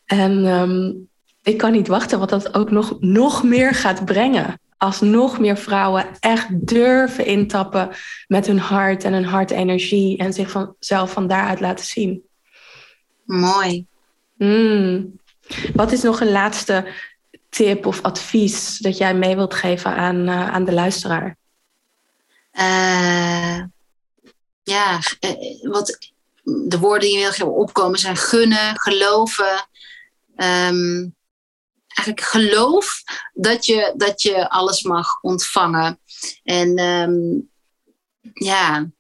[0.05, 1.10] En um,
[1.43, 4.61] ik kan niet wachten wat dat ook nog, nog meer gaat brengen.
[4.77, 7.91] Als nog meer vrouwen echt durven intappen
[8.27, 12.23] met hun hart en hun hartenergie en zich vanzelf van daaruit laten zien.
[13.25, 13.87] Mooi.
[14.37, 15.19] Mm.
[15.75, 16.93] Wat is nog een laatste
[17.49, 21.37] tip of advies dat jij mee wilt geven aan, uh, aan de luisteraar?
[22.53, 23.63] Uh,
[24.63, 25.31] ja, eh,
[25.63, 26.13] wat
[26.43, 29.69] de woorden die heel veel opkomen zijn gunnen, geloven,
[30.37, 31.15] um,
[31.95, 36.01] eigenlijk geloof dat je, dat je alles mag ontvangen.
[36.43, 37.51] En um,
[38.33, 38.91] ja,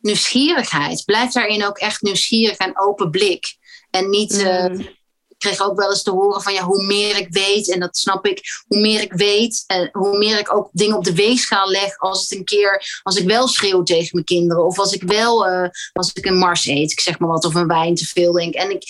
[0.00, 1.04] nieuwsgierigheid.
[1.04, 3.56] Blijf daarin ook echt nieuwsgierig en open blik.
[3.90, 4.32] En niet.
[4.32, 4.88] Uh,
[5.28, 7.96] ik kreeg ook wel eens te horen van ja, hoe meer ik weet, en dat
[7.96, 11.70] snap ik, hoe meer ik weet, en hoe meer ik ook dingen op de weegschaal
[11.70, 15.02] leg als het een keer, als ik wel schreeuw tegen mijn kinderen, of als ik
[15.02, 18.06] wel, uh, als ik een mars eet, ik zeg maar wat, of een wijn te
[18.06, 18.54] veel denk.
[18.54, 18.84] En ik,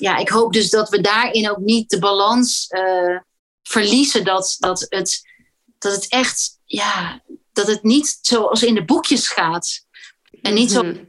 [0.00, 3.18] ja, ik hoop dus dat we daarin ook niet de balans uh,
[3.62, 4.24] verliezen.
[4.24, 5.22] Dat, dat, het,
[5.78, 7.22] dat het echt, ja,
[7.52, 9.84] dat het niet zoals in de boekjes gaat.
[10.42, 11.08] En niet zo mm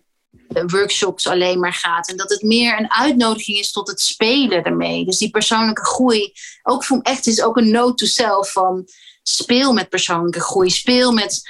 [0.68, 2.10] workshops alleen maar gaat.
[2.10, 5.06] En dat het meer een uitnodiging is tot het spelen ermee.
[5.06, 6.34] Dus die persoonlijke groei.
[6.64, 8.88] Ook voor echt is ook een note to self van
[9.24, 10.70] speel met persoonlijke groei.
[10.70, 11.42] Speel met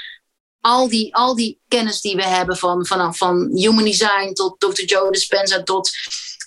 [0.60, 4.84] al die, al die kennis die we hebben van, van, van human design tot Dr.
[4.84, 5.92] Joe Dispenza tot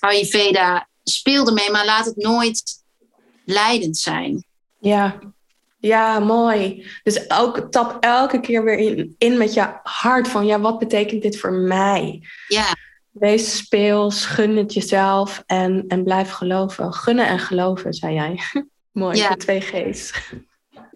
[0.05, 2.63] Ayurveda, speel ermee, maar laat het nooit
[3.45, 4.45] leidend zijn.
[4.79, 5.19] Ja,
[5.85, 6.87] ja, mooi.
[7.03, 11.21] Dus ook tap elke keer weer in, in met je hart van, ja, wat betekent
[11.21, 12.21] dit voor mij?
[12.47, 12.75] Ja.
[13.11, 16.93] Wees speels, gun het jezelf en, en blijf geloven.
[16.93, 18.39] Gunnen en geloven, zei jij.
[18.91, 19.29] mooi, ja.
[19.29, 20.13] de twee G's.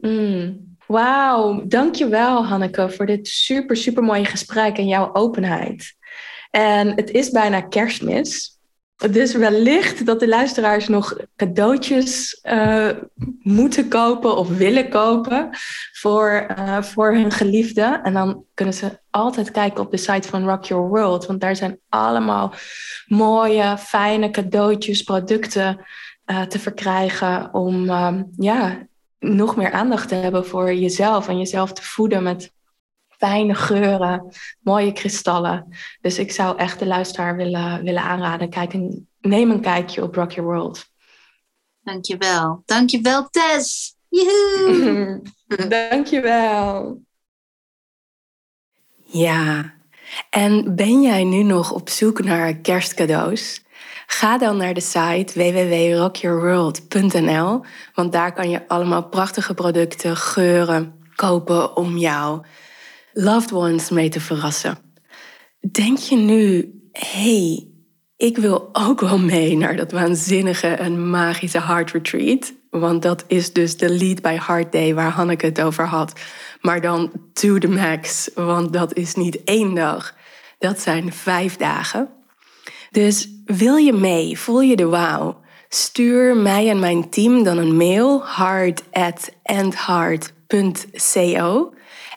[0.02, 0.68] Mm.
[0.88, 5.96] Wauw, dankjewel Hanneke voor dit super, super mooie gesprek en jouw openheid.
[6.52, 8.59] En het is bijna kerstmis.
[9.00, 12.90] Dus wellicht dat de luisteraars nog cadeautjes uh,
[13.42, 15.50] moeten kopen of willen kopen
[15.92, 18.00] voor, uh, voor hun geliefde.
[18.04, 21.26] En dan kunnen ze altijd kijken op de site van Rock Your World.
[21.26, 22.54] Want daar zijn allemaal
[23.06, 25.86] mooie, fijne cadeautjes, producten
[26.26, 27.54] uh, te verkrijgen.
[27.54, 27.86] Om
[28.38, 28.88] ja,
[29.20, 32.52] nog meer aandacht te hebben voor jezelf en jezelf te voeden met
[33.20, 35.78] fijne geuren, mooie kristallen.
[36.02, 38.50] Dus ik zou echt de luisteraar willen, willen aanraden.
[38.50, 40.86] Kijk een, neem een kijkje op Rock Your World.
[41.84, 42.62] Dankjewel.
[42.66, 43.96] Dankjewel, Tess.
[44.10, 45.22] Joehoe.
[45.90, 47.02] Dankjewel.
[49.06, 49.74] Ja,
[50.30, 53.62] en ben jij nu nog op zoek naar kerstcadeaus?
[54.08, 57.62] Ga dan naar de site www.rockyourworld.nl,
[57.94, 62.42] want daar kan je allemaal prachtige producten, geuren kopen om jou
[63.20, 64.78] loved ones mee te verrassen.
[65.72, 67.68] Denk je nu, hey,
[68.18, 72.54] ik wil ook wel mee naar dat waanzinnige en magische Heart Retreat?
[72.70, 76.20] Want dat is dus de Lead by Heart Day waar Hanneke het over had.
[76.62, 80.16] Maar dan to the max, want dat is niet één dag.
[80.58, 82.10] Dat zijn vijf dagen.
[82.92, 84.40] Dus wil je mee?
[84.40, 85.44] Voel je de wow?
[85.70, 89.32] Stuur mij en mijn team dan een mail hard at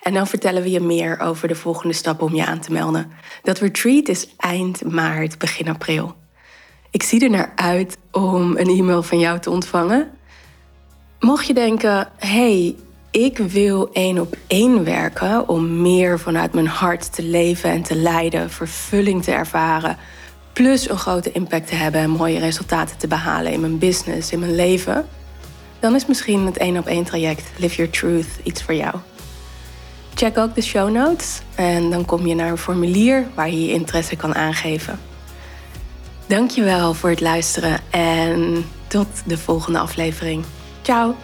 [0.03, 3.13] en dan vertellen we je meer over de volgende stappen om je aan te melden.
[3.43, 6.15] Dat retreat is eind maart, begin april.
[6.91, 10.11] Ik zie er naar uit om een e-mail van jou te ontvangen.
[11.21, 12.77] Mocht je denken, hey,
[13.11, 17.97] ik wil één op één werken om meer vanuit mijn hart te leven en te
[17.97, 19.97] leiden, vervulling te ervaren,
[20.53, 24.39] plus een grote impact te hebben en mooie resultaten te behalen in mijn business, in
[24.39, 25.07] mijn leven
[25.83, 28.95] dan is misschien het 1 op 1 traject Live Your Truth iets voor jou.
[30.15, 33.73] Check ook de show notes en dan kom je naar een formulier waar je je
[33.73, 35.01] interesse kan aangeven.
[36.27, 40.45] Dankjewel voor het luisteren en tot de volgende aflevering.
[40.83, 41.15] Ciao!